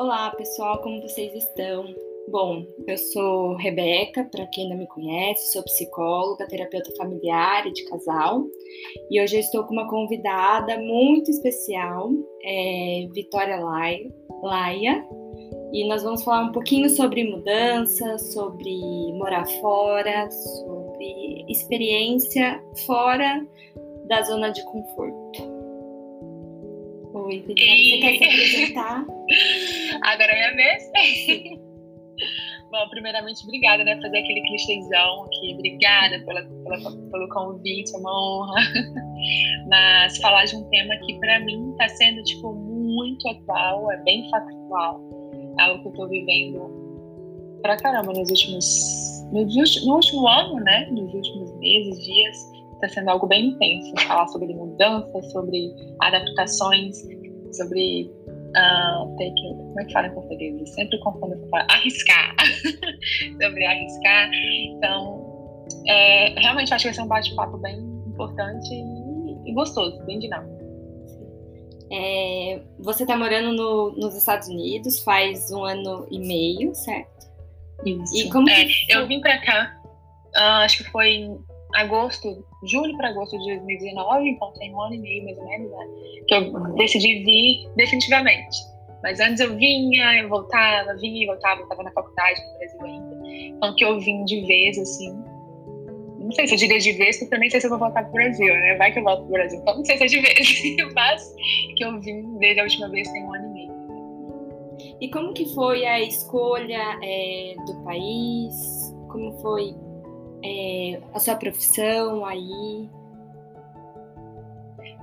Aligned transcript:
Olá, 0.00 0.30
pessoal, 0.30 0.80
como 0.80 1.02
vocês 1.02 1.34
estão? 1.34 1.84
Bom, 2.30 2.64
eu 2.88 2.96
sou 2.96 3.54
Rebeca, 3.56 4.24
para 4.32 4.46
quem 4.46 4.66
não 4.66 4.78
me 4.78 4.86
conhece, 4.86 5.52
sou 5.52 5.62
psicóloga, 5.62 6.48
terapeuta 6.48 6.90
familiar 6.96 7.66
e 7.66 7.72
de 7.74 7.84
casal, 7.84 8.46
e 9.10 9.20
hoje 9.20 9.36
eu 9.36 9.40
estou 9.40 9.62
com 9.64 9.74
uma 9.74 9.90
convidada 9.90 10.78
muito 10.78 11.30
especial, 11.30 12.10
é 12.42 13.08
Vitória 13.12 13.60
Laia, 13.60 15.06
e 15.70 15.86
nós 15.86 16.02
vamos 16.02 16.24
falar 16.24 16.44
um 16.44 16.52
pouquinho 16.52 16.88
sobre 16.88 17.22
mudança, 17.22 18.16
sobre 18.16 18.72
morar 19.18 19.44
fora, 19.60 20.30
sobre 20.30 21.44
experiência 21.46 22.58
fora 22.86 23.46
da 24.08 24.22
zona 24.22 24.48
de 24.48 24.64
conforto. 24.64 25.09
Oi, 27.30 27.44
Vitória, 27.46 27.76
você 27.76 27.98
quer 27.98 28.18
se 28.18 28.24
apresentar? 28.24 29.06
Agora 30.02 30.32
é 30.32 30.52
minha 30.52 30.74
vez. 30.74 30.82
Bom, 32.72 32.88
primeiramente, 32.90 33.44
obrigada, 33.44 33.84
né? 33.84 34.00
Fazer 34.02 34.18
aquele 34.18 34.40
clichêzão 34.40 35.24
aqui. 35.26 35.54
Obrigada 35.54 36.18
pela, 36.24 36.42
pela, 36.42 36.90
pelo 37.12 37.28
convite, 37.28 37.94
é 37.94 37.98
uma 37.98 38.10
honra. 38.10 38.60
Mas 39.70 40.18
falar 40.18 40.44
de 40.46 40.56
um 40.56 40.68
tema 40.70 40.96
que, 41.06 41.20
para 41.20 41.38
mim, 41.38 41.70
está 41.70 41.88
sendo, 41.90 42.20
tipo, 42.24 42.52
muito 42.52 43.28
atual, 43.28 43.92
é 43.92 43.96
bem 43.98 44.28
factual. 44.28 45.00
É 45.56 45.62
algo 45.62 45.82
que 45.82 45.88
eu 45.88 45.92
tô 45.92 46.08
vivendo 46.08 46.68
pra 47.62 47.76
caramba 47.76 48.12
nos 48.12 48.28
últimos... 48.28 49.24
No, 49.32 49.44
no 49.44 49.94
último 49.94 50.26
ano, 50.26 50.56
né? 50.64 50.88
Nos 50.90 51.14
últimos 51.14 51.56
meses, 51.60 52.04
dias. 52.04 52.50
Está 52.74 52.88
sendo 52.88 53.10
algo 53.10 53.28
bem 53.28 53.50
intenso. 53.50 53.94
Falar 54.08 54.26
sobre 54.28 54.52
mudança, 54.52 55.22
sobre 55.30 55.72
adaptações, 56.00 57.04
sobre 57.52 58.10
uh, 58.56 59.16
que, 59.16 59.30
como 59.30 59.80
é 59.80 59.84
que 59.84 59.92
fala 59.92 60.06
em 60.06 60.14
português? 60.14 60.58
Eu 60.58 60.66
sempre 60.66 60.98
confundo 61.00 61.36
palavra, 61.50 61.74
arriscar, 61.74 62.34
sobre 63.42 63.66
arriscar. 63.66 64.30
Então, 64.76 65.66
é, 65.86 66.40
realmente 66.40 66.72
acho 66.74 66.82
que 66.82 66.88
vai 66.88 66.94
ser 66.94 67.02
um 67.02 67.08
bate-papo 67.08 67.58
bem 67.58 67.78
importante 68.06 68.68
e, 68.72 69.50
e, 69.50 69.54
gostoso, 69.54 70.02
bem 70.04 70.18
dinâmico. 70.18 70.60
É, 71.92 72.60
você 72.78 73.02
está 73.02 73.16
morando 73.16 73.52
no, 73.52 73.92
nos 73.96 74.16
Estados 74.16 74.48
Unidos 74.48 75.00
faz 75.00 75.50
um 75.50 75.64
ano 75.64 76.06
e 76.10 76.20
meio, 76.20 76.74
certo? 76.74 77.28
Isso. 77.84 78.16
E 78.16 78.30
como 78.30 78.48
é, 78.48 78.64
que... 78.64 78.72
eu 78.90 79.06
vim 79.08 79.20
para 79.20 79.40
cá, 79.40 79.80
uh, 80.36 80.62
acho 80.62 80.84
que 80.84 80.90
foi 80.90 81.08
em 81.08 81.49
agosto, 81.74 82.44
julho 82.64 82.96
para 82.96 83.08
agosto 83.08 83.38
de 83.38 83.46
2019, 83.46 84.28
então 84.28 84.52
tem 84.54 84.74
um 84.74 84.80
ano 84.80 84.94
e 84.94 84.98
meio 84.98 85.24
mais 85.24 85.38
ou 85.38 85.44
menos, 85.44 85.70
né? 85.70 85.86
Que 86.28 86.34
eu 86.34 86.74
decidi 86.74 87.22
vir 87.24 87.70
definitivamente. 87.76 88.70
Mas 89.02 89.18
antes 89.18 89.40
eu 89.40 89.56
vinha, 89.56 90.22
eu 90.22 90.28
voltava, 90.28 90.94
vinha 90.96 91.24
e 91.24 91.26
voltava, 91.26 91.60
eu 91.60 91.64
estava 91.64 91.82
na 91.82 91.92
faculdade 91.92 92.40
no 92.40 92.58
Brasil 92.58 92.80
ainda. 92.82 93.28
Então 93.56 93.74
que 93.74 93.84
eu 93.84 94.00
vim 94.00 94.24
de 94.24 94.46
vez, 94.46 94.78
assim. 94.78 95.10
Não 96.18 96.32
sei 96.32 96.46
se 96.46 96.54
eu 96.54 96.58
diria 96.58 96.78
de 96.78 96.92
vez, 96.92 97.18
porque 97.18 97.34
eu 97.34 97.38
nem 97.38 97.50
sei 97.50 97.60
se 97.60 97.66
eu 97.66 97.70
vou 97.70 97.78
voltar 97.78 98.02
pro 98.04 98.12
Brasil, 98.12 98.54
né? 98.54 98.76
Vai 98.76 98.92
que 98.92 98.98
eu 98.98 99.02
volto 99.02 99.22
pro 99.22 99.32
Brasil, 99.32 99.58
então 99.58 99.76
não 99.76 99.84
sei 99.84 99.96
se 99.96 100.04
é 100.04 100.06
de 100.06 100.20
vez. 100.20 100.76
Mas 100.94 101.34
que 101.76 101.84
eu 101.84 102.00
vim 102.00 102.38
desde 102.38 102.60
a 102.60 102.64
última 102.64 102.88
vez 102.90 103.10
tem 103.10 103.24
um 103.24 103.34
ano 103.34 103.46
e 103.46 103.52
meio. 103.52 103.70
E 105.00 105.10
como 105.10 105.32
que 105.32 105.46
foi 105.54 105.84
a 105.86 106.00
escolha 106.00 106.98
é, 107.02 107.54
do 107.66 107.82
país? 107.84 108.94
Como 109.08 109.32
foi 109.40 109.74
é, 110.42 111.00
a 111.12 111.18
sua 111.18 111.36
profissão 111.36 112.24
aí? 112.24 112.88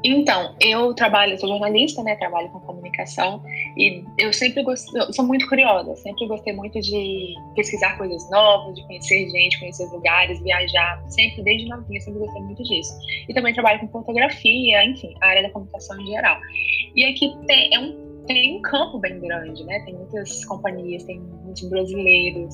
Então, 0.03 0.55
eu 0.61 0.93
trabalho, 0.93 1.39
sou 1.39 1.49
jornalista, 1.49 2.03
né? 2.03 2.15
Trabalho 2.15 2.49
com 2.49 2.59
comunicação 2.59 3.41
e 3.75 4.03
eu 4.17 4.31
sempre 4.31 4.63
gostei, 4.63 5.01
eu 5.01 5.11
sou 5.11 5.25
muito 5.25 5.47
curiosa, 5.49 5.95
sempre 5.95 6.27
gostei 6.27 6.53
muito 6.53 6.79
de 6.79 7.33
pesquisar 7.55 7.97
coisas 7.97 8.29
novas, 8.29 8.75
de 8.75 8.85
conhecer 8.85 9.27
gente, 9.29 9.59
conhecer 9.59 9.85
lugares, 9.85 10.39
viajar, 10.41 11.03
sempre 11.09 11.43
desde 11.43 11.67
novinha, 11.67 11.99
sempre 11.99 12.19
gostei 12.19 12.41
muito 12.43 12.63
disso. 12.63 12.93
E 13.27 13.33
também 13.33 13.53
trabalho 13.53 13.79
com 13.79 13.87
fotografia, 13.87 14.85
enfim, 14.85 15.15
a 15.21 15.27
área 15.27 15.43
da 15.43 15.49
comunicação 15.49 15.99
em 15.99 16.07
geral. 16.07 16.39
E 16.95 17.03
aqui 17.05 17.35
tem, 17.47 17.73
é 17.73 17.79
um 17.79 18.07
tem 18.27 18.57
um 18.57 18.61
campo 18.61 18.99
bem 18.99 19.19
grande, 19.19 19.63
né? 19.63 19.79
Tem 19.85 19.95
muitas 19.95 20.43
companhias, 20.45 21.03
tem 21.03 21.19
muitos 21.19 21.67
brasileiros, 21.69 22.53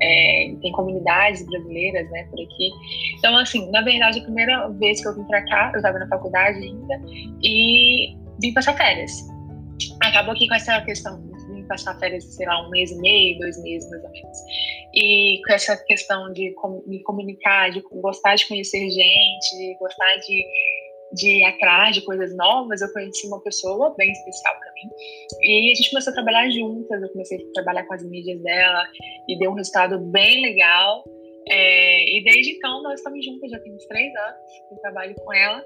é, 0.00 0.54
tem 0.60 0.72
comunidades 0.72 1.44
brasileiras, 1.46 2.10
né, 2.10 2.24
por 2.30 2.40
aqui. 2.40 2.70
Então, 3.18 3.36
assim, 3.36 3.70
na 3.70 3.82
verdade, 3.82 4.20
a 4.20 4.22
primeira 4.22 4.68
vez 4.70 5.00
que 5.00 5.08
eu 5.08 5.14
vim 5.14 5.24
para 5.24 5.44
cá, 5.46 5.70
eu 5.72 5.78
estava 5.78 5.98
na 5.98 6.08
faculdade 6.08 6.58
ainda 6.58 7.00
e 7.42 8.16
vim 8.40 8.52
passar 8.52 8.76
férias. 8.76 9.12
Acabou 10.02 10.34
aqui 10.34 10.48
com 10.48 10.54
essa 10.54 10.80
questão 10.82 11.34
vim 11.48 11.66
passar 11.66 11.98
férias, 11.98 12.24
sei 12.24 12.46
lá, 12.46 12.66
um 12.66 12.70
mês 12.70 12.90
e 12.90 12.96
meio, 12.96 13.38
dois 13.38 13.62
meses 13.62 13.88
mais 13.90 14.04
ou 14.04 14.10
menos. 14.10 14.38
E 14.94 15.40
com 15.46 15.52
essa 15.52 15.76
questão 15.76 16.32
de 16.32 16.54
me 16.86 17.02
comunicar, 17.02 17.70
de 17.70 17.82
gostar 17.92 18.34
de 18.36 18.46
conhecer 18.46 18.90
gente, 18.90 19.56
de 19.56 19.76
gostar 19.78 20.16
de 20.16 20.44
de 21.12 21.28
ir 21.28 21.44
atrás 21.44 21.94
de 21.94 22.02
coisas 22.02 22.34
novas, 22.36 22.80
eu 22.80 22.92
conheci 22.92 23.26
uma 23.26 23.40
pessoa 23.42 23.94
bem 23.96 24.10
especial 24.10 24.54
para 24.58 24.72
mim. 24.72 24.90
E 25.42 25.72
a 25.72 25.74
gente 25.74 25.90
começou 25.90 26.10
a 26.10 26.14
trabalhar 26.14 26.50
juntas, 26.50 27.02
eu 27.02 27.08
comecei 27.10 27.38
a 27.38 27.52
trabalhar 27.52 27.84
com 27.84 27.94
as 27.94 28.04
mídias 28.04 28.40
dela 28.42 28.82
e 29.28 29.38
deu 29.38 29.50
um 29.50 29.54
resultado 29.54 29.98
bem 30.10 30.42
legal. 30.42 31.04
É, 31.48 32.18
e 32.18 32.24
desde 32.24 32.52
então 32.52 32.82
nós 32.82 33.00
estamos 33.00 33.24
juntas, 33.24 33.50
já 33.50 33.58
temos 33.60 33.84
três 33.86 34.12
anos 34.14 34.38
que 34.68 34.80
trabalho 34.80 35.14
com 35.14 35.32
ela. 35.32 35.62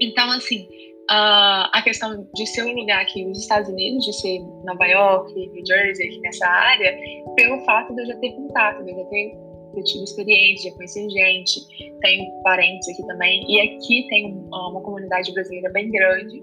Então, 0.00 0.30
assim, 0.32 0.68
a, 1.10 1.78
a 1.78 1.82
questão 1.82 2.28
de 2.34 2.46
ser 2.46 2.64
um 2.64 2.72
lugar 2.72 3.02
aqui 3.02 3.24
nos 3.24 3.40
Estados 3.40 3.68
Unidos, 3.68 4.04
de 4.04 4.12
ser 4.12 4.38
Nova 4.64 4.86
York, 4.86 5.34
New 5.34 5.66
Jersey, 5.66 6.20
nessa 6.20 6.46
área, 6.46 6.96
pelo 7.36 7.64
fato 7.64 7.94
de 7.94 8.02
eu 8.02 8.06
já 8.06 8.16
ter 8.16 8.32
contato, 8.32 8.84
de 8.84 8.92
eu 8.92 8.96
já 8.96 9.04
ter 9.06 9.49
eu 9.76 9.84
tive 9.84 10.04
experiência, 10.04 10.70
já 10.70 10.76
conheci 10.76 11.10
gente, 11.10 11.60
tenho 12.00 12.42
parentes 12.42 12.88
aqui 12.88 13.06
também, 13.06 13.44
e 13.48 13.60
aqui 13.60 14.06
tem 14.08 14.34
uma 14.52 14.80
comunidade 14.80 15.32
brasileira 15.32 15.70
bem 15.70 15.90
grande. 15.90 16.42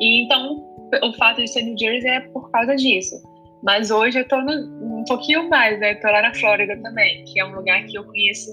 E 0.00 0.24
então, 0.24 0.64
o 1.02 1.12
fato 1.14 1.40
de 1.40 1.48
ser 1.48 1.62
New 1.62 1.78
Jersey 1.78 2.10
é 2.10 2.20
por 2.20 2.50
causa 2.50 2.74
disso. 2.76 3.16
Mas 3.62 3.90
hoje 3.90 4.18
eu 4.18 4.26
tô 4.26 4.40
no, 4.42 4.52
um 5.00 5.04
pouquinho 5.04 5.48
mais, 5.48 5.78
né? 5.78 5.94
Tô 5.94 6.08
lá 6.08 6.22
na 6.22 6.34
Flórida 6.34 6.76
também, 6.82 7.24
que 7.24 7.40
é 7.40 7.44
um 7.44 7.54
lugar 7.54 7.84
que 7.86 7.96
eu 7.96 8.04
conheço, 8.04 8.50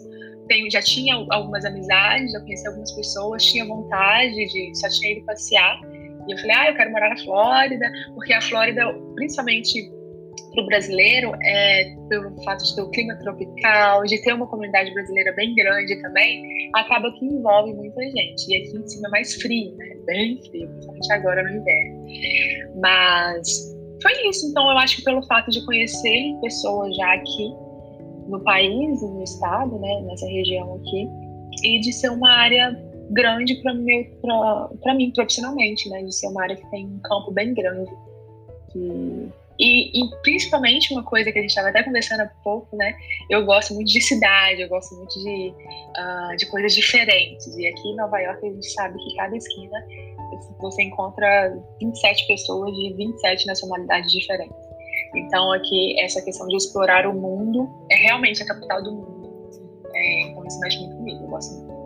tenho, 0.48 0.70
já 0.70 0.82
tinha 0.82 1.16
algumas 1.32 1.66
amizades, 1.66 2.32
já 2.32 2.40
conheci 2.42 2.68
algumas 2.68 2.92
pessoas, 2.92 3.44
tinha 3.44 3.66
vontade 3.66 4.36
de 4.36 4.78
só 4.78 4.88
tinha 4.90 5.14
ido 5.14 5.26
passear. 5.26 5.80
E 6.28 6.32
eu 6.32 6.38
falei, 6.38 6.56
ah, 6.56 6.70
eu 6.70 6.76
quero 6.76 6.92
morar 6.92 7.10
na 7.10 7.18
Flórida, 7.18 7.92
porque 8.14 8.34
a 8.34 8.42
Flórida, 8.42 8.94
principalmente 9.16 9.92
para 10.52 10.64
o 10.64 10.66
brasileiro, 10.66 11.32
é, 11.44 11.96
pelo 12.10 12.44
fato 12.44 12.64
de 12.64 12.76
ter 12.76 12.82
o 12.82 12.90
clima 12.90 13.16
tropical, 13.20 14.04
de 14.04 14.22
ter 14.22 14.34
uma 14.34 14.48
comunidade 14.48 14.94
brasileira 14.94 15.32
bem 15.34 15.54
grande 15.56 16.02
também, 16.02 16.70
acaba 16.76 17.12
que 17.12 17.26
envolve 17.26 17.74
muita 17.74 18.02
gente. 18.02 18.50
E 18.50 18.58
aqui 18.58 18.78
em 18.78 18.88
cima 18.88 19.08
é 19.08 19.12
mais 19.12 19.36
frio, 19.36 19.76
né? 19.76 19.96
Bem 20.06 20.42
frio, 20.50 20.68
principalmente 20.70 21.14
agora 21.14 21.44
no 21.44 21.50
inverno. 21.50 22.06
Mas 22.82 23.76
foi 24.02 24.30
isso. 24.30 24.48
Então, 24.48 24.70
eu 24.70 24.78
acho 24.78 24.98
que 24.98 25.04
pelo 25.04 25.22
fato 25.24 25.52
de 25.52 25.66
conhecer 25.66 26.34
pessoas 26.42 26.96
já 26.96 27.14
aqui 27.14 27.54
no 28.28 28.40
país, 28.44 29.02
no 29.02 29.24
estado, 29.24 29.80
né, 29.80 30.02
nessa 30.02 30.28
região 30.28 30.76
aqui, 30.76 31.08
e 31.64 31.80
de 31.80 31.92
ser 31.92 32.10
uma 32.10 32.32
área 32.32 32.80
grande 33.12 33.56
para 33.56 33.74
mim 33.74 35.12
profissionalmente, 35.12 35.90
né, 35.90 36.04
de 36.04 36.16
ser 36.16 36.28
uma 36.28 36.44
área 36.44 36.56
que 36.56 36.70
tem 36.70 36.86
um 36.86 37.00
campo 37.00 37.32
bem 37.32 37.54
grande. 37.54 37.92
Que 38.72 39.30
e, 39.60 40.02
e, 40.02 40.10
principalmente 40.22 40.94
uma 40.94 41.04
coisa 41.04 41.32
que 41.32 41.38
a 41.38 41.42
gente 41.42 41.50
estava 41.50 41.68
até 41.68 41.84
conversando 41.84 42.22
há 42.22 42.32
pouco, 42.44 42.76
né? 42.78 42.96
Eu 43.30 43.46
gosto 43.46 43.74
muito 43.74 43.92
de 43.92 44.00
cidade, 44.00 44.62
eu 44.62 44.70
gosto 44.70 44.96
muito 44.96 45.14
de, 45.20 45.54
uh, 45.98 46.38
de 46.38 46.46
coisas 46.46 46.74
diferentes. 46.74 47.46
E 47.58 47.68
aqui 47.68 47.90
em 47.90 47.96
Nova 47.98 48.18
York 48.20 48.46
a 48.48 48.50
gente 48.50 48.72
sabe 48.72 48.98
que 48.98 49.16
cada 49.16 49.36
esquina 49.36 49.86
você 50.60 50.84
encontra 50.84 51.62
27 51.82 52.28
pessoas 52.28 52.74
de 52.74 52.94
27 52.94 53.48
nacionalidades 53.48 54.10
diferentes. 54.12 54.56
Então 55.14 55.52
aqui 55.52 56.00
essa 56.00 56.22
questão 56.22 56.48
de 56.48 56.56
explorar 56.56 57.06
o 57.06 57.14
mundo 57.14 57.70
é 57.92 57.96
realmente 57.96 58.42
a 58.42 58.46
capital 58.46 58.82
do 58.82 58.94
mundo. 58.94 59.50
É, 59.94 60.22
então 60.30 60.46
isso 60.46 60.60
mexe 60.62 60.80
muito 60.80 60.96
comigo, 60.96 61.24
eu 61.24 61.28
gosto 61.28 61.54
muito. 61.56 61.80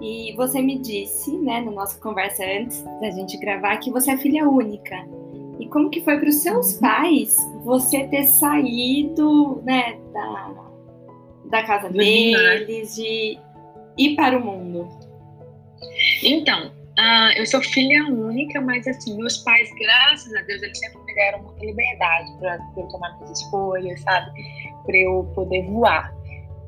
E 0.00 0.34
você 0.36 0.60
me 0.60 0.78
disse, 0.78 1.36
né, 1.38 1.60
na 1.60 1.70
nossa 1.70 1.98
conversa 2.00 2.44
antes 2.44 2.82
da 3.00 3.10
gente 3.10 3.38
gravar, 3.38 3.76
que 3.78 3.90
você 3.90 4.10
é 4.10 4.16
filha 4.16 4.48
única. 4.48 4.96
E 5.58 5.66
como 5.68 5.90
que 5.90 6.02
foi 6.02 6.18
para 6.18 6.28
os 6.28 6.36
seus 6.36 6.74
pais 6.74 7.36
você 7.64 8.06
ter 8.08 8.24
saído 8.24 9.62
né, 9.64 9.98
da, 10.12 10.54
da 11.50 11.62
casa 11.64 11.88
deles, 11.88 12.94
de 12.94 13.38
ir 13.96 14.16
para 14.16 14.36
o 14.36 14.44
mundo? 14.44 14.88
Então, 16.22 16.68
uh, 16.68 17.32
eu 17.36 17.46
sou 17.46 17.62
filha 17.62 18.04
única, 18.06 18.60
mas 18.60 18.86
assim, 18.86 19.16
meus 19.16 19.38
pais, 19.38 19.70
graças 19.78 20.34
a 20.34 20.42
Deus, 20.42 20.62
eles 20.62 20.78
sempre 20.78 20.98
me 21.04 21.14
deram 21.14 21.42
muita 21.42 21.64
liberdade 21.64 22.38
para 22.38 22.58
eu 22.76 22.88
tomar 22.88 23.16
minhas 23.16 23.40
escolhas, 23.40 24.00
sabe? 24.02 24.30
Para 24.84 24.96
eu 24.96 25.24
poder 25.34 25.62
voar. 25.66 26.14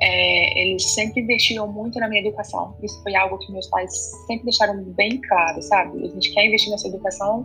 É, 0.01 0.61
eles 0.63 0.95
sempre 0.95 1.23
investiram 1.23 1.67
muito 1.67 1.99
na 1.99 2.09
minha 2.09 2.21
educação. 2.21 2.77
Isso 2.83 3.03
foi 3.03 3.17
algo 3.17 3.37
que 3.39 3.53
meus 3.53 3.67
pais 3.67 3.93
sempre 4.29 4.45
deixaram 4.45 4.81
bem 4.95 5.21
claro, 5.21 5.61
sabe? 5.61 6.05
A 6.05 6.09
gente 6.09 6.33
quer 6.33 6.47
investir 6.47 6.71
nessa 6.71 6.87
educação 6.87 7.45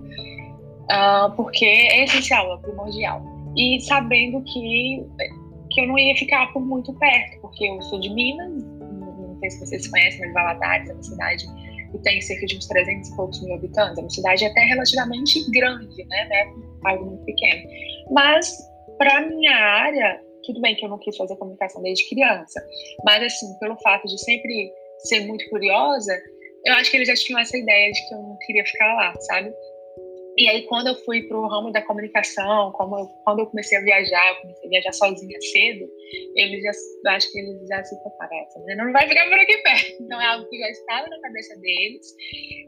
uh, 0.92 1.36
porque 1.36 1.66
é 1.66 2.04
essencial, 2.04 2.54
é 2.54 2.58
primordial. 2.58 3.24
E 3.56 3.80
sabendo 3.82 4.42
que, 4.44 5.06
que 5.72 5.82
eu 5.82 5.88
não 5.88 5.98
ia 5.98 6.16
ficar 6.16 6.52
por 6.54 6.62
muito 6.62 6.94
perto, 6.94 7.42
porque 7.42 7.66
eu 7.66 7.82
sou 7.84 8.00
de 8.00 8.10
Minas, 8.10 8.64
não 8.64 9.38
sei 9.40 9.50
se 9.50 9.60
vocês 9.60 9.88
conhecem, 9.88 10.22
mas 10.22 10.34
Valadares 10.34 10.90
é 10.90 10.94
uma 10.94 11.04
cidade 11.04 11.46
que 11.92 12.00
tem 12.00 12.20
cerca 12.22 12.46
de 12.48 12.58
uns 12.58 12.68
300 12.68 13.10
e 13.10 13.16
poucos 13.16 13.44
mil 13.44 13.54
habitantes, 13.54 13.98
é 13.98 14.02
uma 14.02 14.10
cidade 14.10 14.46
até 14.46 14.62
relativamente 14.62 15.52
grande, 15.52 16.04
né, 16.06 16.26
né 16.26 16.54
algo 16.86 17.06
muito 17.06 17.24
pequeno. 17.26 17.70
Mas, 18.10 18.58
para 18.98 19.22
minha 19.28 19.56
área, 19.56 20.20
tudo 20.44 20.60
bem 20.60 20.76
que 20.76 20.86
eu 20.86 20.90
não 20.90 20.98
quis 20.98 21.16
fazer 21.16 21.36
comunicação 21.38 21.82
desde 21.84 22.10
criança, 22.10 22.66
mas, 23.06 23.24
assim, 23.24 23.58
pelo 23.60 23.78
fato 23.78 24.08
de 24.08 24.20
sempre 24.20 24.72
ser 25.00 25.28
muito 25.28 25.48
curiosa, 25.50 26.18
eu 26.66 26.74
acho 26.76 26.90
que 26.90 26.98
eles 26.98 27.08
já 27.08 27.14
tinham 27.14 27.40
essa 27.40 27.58
ideia 27.58 27.92
de 27.92 28.08
que 28.08 28.14
eu 28.14 28.22
não 28.22 28.38
queria 28.38 28.66
ficar 28.66 28.94
lá, 28.96 29.14
sabe? 29.20 29.54
E 30.36 30.50
aí, 30.50 30.64
quando 30.64 30.88
eu 30.88 30.96
fui 31.06 31.22
para 31.24 31.38
o 31.38 31.48
ramo 31.48 31.72
da 31.72 31.82
comunicação, 31.82 32.68
eu, 32.68 33.08
quando 33.24 33.40
eu 33.40 33.46
comecei 33.48 33.78
a 33.78 33.82
viajar, 33.82 34.30
eu 34.30 34.42
comecei 34.42 34.66
a 34.66 34.70
viajar 34.70 34.94
sozinha 34.94 35.40
cedo, 35.42 35.88
eles 36.36 36.62
já, 36.64 37.16
acho 37.16 37.32
que 37.32 37.40
eles 37.40 37.68
já 37.68 37.84
se 37.84 37.96
prepararam, 38.02 38.66
né? 38.66 38.76
Não 38.76 38.92
vai 38.92 39.08
ficar 39.08 39.26
por 39.26 39.40
aqui 39.40 39.58
perto. 39.60 39.94
Então, 40.04 40.22
é 40.22 40.26
algo 40.26 40.50
que 40.50 40.60
já 40.60 40.70
estava 40.70 41.08
na 41.08 41.20
cabeça 41.22 41.56
deles. 41.60 42.16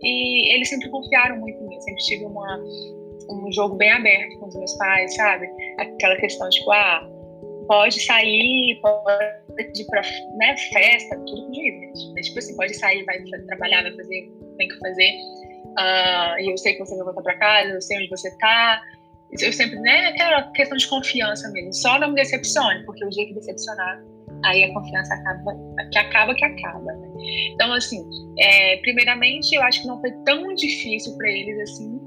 E 0.01 0.53
eles 0.53 0.69
sempre 0.69 0.89
confiaram 0.89 1.38
muito 1.38 1.57
em 1.57 1.67
mim. 1.67 1.81
Sempre 1.81 2.03
tive 2.03 2.25
uma, 2.25 2.59
um 3.29 3.51
jogo 3.51 3.75
bem 3.75 3.91
aberto 3.91 4.39
com 4.39 4.47
os 4.47 4.56
meus 4.56 4.77
pais, 4.77 5.15
sabe? 5.15 5.47
Aquela 5.77 6.15
questão, 6.17 6.50
tipo, 6.50 6.71
ah, 6.71 7.07
pode 7.67 8.00
sair, 8.00 8.79
pode 8.81 9.81
ir 9.81 9.85
pra 9.88 10.01
né, 10.38 10.56
festa, 10.71 11.15
tudo 11.17 11.47
com 11.47 11.53
gente. 11.53 12.13
Mas, 12.13 12.27
tipo 12.27 12.39
assim, 12.39 12.56
pode 12.56 12.73
sair, 12.75 13.03
vai 13.06 13.21
trabalhar, 13.47 13.83
vai 13.83 13.95
fazer, 13.95 14.31
tem 14.57 14.67
que 14.67 14.79
fazer 14.79 15.12
uh, 15.77 16.39
e 16.39 16.51
eu 16.51 16.57
sei 16.57 16.73
que 16.73 16.79
você 16.79 16.95
vai 16.95 17.06
voltar 17.06 17.21
para 17.21 17.38
casa, 17.38 17.69
eu 17.69 17.81
sei 17.81 17.97
onde 17.97 18.09
você 18.09 18.29
está. 18.29 18.81
Eu 19.31 19.51
sempre, 19.51 19.79
né, 19.79 20.07
aquela 20.07 20.44
questão 20.51 20.77
de 20.77 20.88
confiança 20.88 21.50
mesmo. 21.51 21.73
Só 21.73 22.00
não 22.00 22.09
me 22.09 22.15
decepcione, 22.15 22.85
porque 22.85 23.03
o 23.03 23.09
dia 23.09 23.25
que 23.25 23.33
decepcionar, 23.33 24.01
aí 24.45 24.63
a 24.63 24.73
confiança 24.73 25.13
acaba, 25.15 25.51
que 25.91 25.97
acaba, 25.97 26.35
que 26.35 26.45
acaba. 26.45 26.94
Né? 26.94 27.09
Então, 27.53 27.73
assim, 27.73 28.07
é, 28.39 28.77
primeiramente, 28.77 29.53
eu 29.56 29.63
acho 29.63 29.81
que 29.81 29.88
não 29.88 30.00
foi 30.00 30.12
tão 30.25 30.53
difícil 30.53 31.17
para 31.17 31.29
eles, 31.29 31.59
assim, 31.59 32.00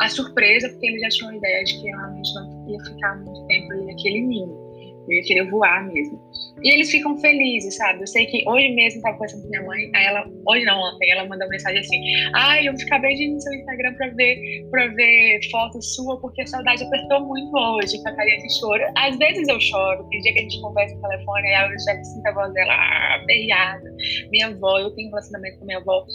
a 0.00 0.08
surpresa, 0.08 0.68
porque 0.68 0.86
eles 0.86 1.00
já 1.00 1.08
tinham 1.10 1.30
a 1.30 1.36
ideia 1.36 1.64
de 1.64 1.80
que 1.80 1.86
realmente 1.86 2.34
não 2.34 2.68
ia 2.68 2.80
ficar 2.80 3.16
muito 3.16 3.46
tempo 3.46 3.72
ali 3.72 3.86
naquele 3.86 4.20
ninho. 4.20 4.63
Eu 5.08 5.16
ia 5.16 5.22
querer 5.22 5.50
voar 5.50 5.86
mesmo. 5.86 6.20
E 6.62 6.72
eles 6.72 6.90
ficam 6.90 7.18
felizes, 7.18 7.76
sabe? 7.76 8.00
Eu 8.02 8.06
sei 8.06 8.26
que 8.26 8.48
hoje 8.48 8.68
mesmo 8.70 8.98
estava 8.98 9.16
conversando 9.16 9.42
com 9.42 9.48
minha 9.48 9.62
mãe, 9.62 9.90
aí 9.94 10.06
ela, 10.06 10.24
hoje 10.48 10.64
não, 10.64 10.80
ontem, 10.80 11.10
ela 11.10 11.26
mandou 11.28 11.48
mensagem 11.48 11.80
assim: 11.80 12.00
Ai, 12.34 12.68
eu 12.68 12.72
acabei 12.72 13.14
de 13.14 13.24
ir 13.24 13.32
no 13.32 13.40
seu 13.40 13.52
Instagram 13.52 13.94
pra 13.94 14.08
ver, 14.08 14.66
pra 14.70 14.86
ver 14.88 15.40
foto 15.50 15.82
sua, 15.82 16.20
porque 16.20 16.42
a 16.42 16.46
saudade 16.46 16.84
apertou 16.84 17.26
muito 17.26 17.56
hoje, 17.56 18.02
com 18.02 18.08
a 18.08 18.16
carinha 18.16 18.38
de 18.38 18.58
choro. 18.58 18.82
Às 18.96 19.16
vezes 19.18 19.46
eu 19.48 19.60
choro, 19.60 20.08
tem 20.10 20.20
dia 20.20 20.32
que 20.32 20.38
a 20.38 20.42
gente 20.42 20.60
conversa 20.60 20.94
no 20.94 21.02
telefone, 21.02 21.48
aí 21.48 21.70
eu 21.70 21.78
já 21.78 22.04
sinto 22.04 22.26
a 22.26 22.32
voz 22.32 22.52
dela 22.54 22.72
ah, 22.72 23.16
aperreada. 23.22 23.94
Minha 24.30 24.48
avó, 24.48 24.78
eu 24.78 24.90
tenho 24.94 25.08
um 25.08 25.10
relacionamento 25.10 25.58
com 25.58 25.66
minha 25.66 25.78
avó 25.78 26.06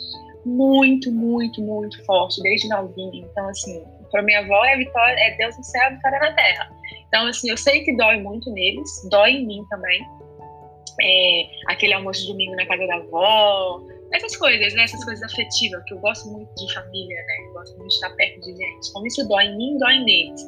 muito, 0.45 1.11
muito, 1.11 1.61
muito 1.61 2.03
forte, 2.05 2.41
desde 2.41 2.69
novinha. 2.69 3.25
Então, 3.29 3.49
assim, 3.49 3.83
para 4.11 4.21
minha 4.23 4.39
avó 4.39 4.63
é 4.65 4.77
vitória, 4.77 5.19
é 5.19 5.37
Deus 5.37 5.55
no 5.57 5.63
céu, 5.63 5.91
vitória 5.91 6.19
na 6.19 6.33
terra. 6.33 6.78
Então, 7.09 7.27
assim, 7.27 7.49
eu 7.49 7.57
sei 7.57 7.83
que 7.83 7.95
dói 7.97 8.21
muito 8.21 8.49
neles, 8.51 8.89
dói 9.09 9.31
em 9.31 9.45
mim 9.45 9.65
também. 9.69 10.01
É, 11.01 11.43
aquele 11.67 11.93
almoço 11.93 12.21
de 12.21 12.27
domingo 12.27 12.55
na 12.55 12.65
casa 12.65 12.85
da 12.85 12.95
avó, 12.95 13.81
essas 14.13 14.35
coisas, 14.37 14.73
né? 14.73 14.83
Essas 14.83 15.03
coisas 15.03 15.23
afetivas, 15.23 15.83
que 15.85 15.93
eu 15.93 15.99
gosto 15.99 16.29
muito 16.29 16.49
de 16.55 16.73
família, 16.73 17.15
né? 17.15 17.47
Eu 17.47 17.53
gosto 17.53 17.77
muito 17.77 17.89
de 17.89 17.95
estar 17.95 18.09
perto 18.11 18.41
de 18.41 18.55
gente. 18.55 18.93
Como 18.93 19.07
isso 19.07 19.27
dói 19.27 19.45
em 19.45 19.57
mim, 19.57 19.77
dói 19.77 19.99
neles. 19.99 20.41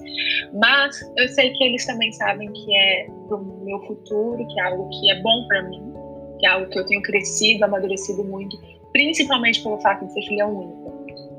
Mas 0.53 1.01
eu 1.17 1.27
sei 1.29 1.51
que 1.51 1.63
eles 1.63 1.85
também 1.85 2.11
sabem 2.13 2.51
que 2.51 2.77
é 2.77 3.05
pro 3.27 3.43
meu 3.63 3.79
futuro, 3.85 4.45
que 4.47 4.59
é 4.59 4.63
algo 4.63 4.89
que 4.89 5.11
é 5.11 5.21
bom 5.21 5.47
para 5.47 5.63
mim, 5.63 5.81
que 6.39 6.45
é 6.45 6.49
algo 6.49 6.69
que 6.69 6.79
eu 6.79 6.85
tenho 6.85 7.01
crescido, 7.01 7.63
amadurecido 7.63 8.23
muito, 8.23 8.57
principalmente 8.91 9.61
pelo 9.61 9.79
fato 9.81 10.05
de 10.05 10.13
ser 10.13 10.21
filha 10.23 10.47
única. 10.47 10.91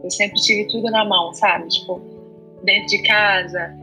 Eu 0.02 0.10
sempre 0.10 0.40
tive 0.40 0.66
tudo 0.68 0.90
na 0.90 1.04
mão, 1.04 1.32
sabe? 1.32 1.68
Tipo, 1.68 2.00
dentro 2.64 2.86
de 2.86 3.02
casa, 3.02 3.76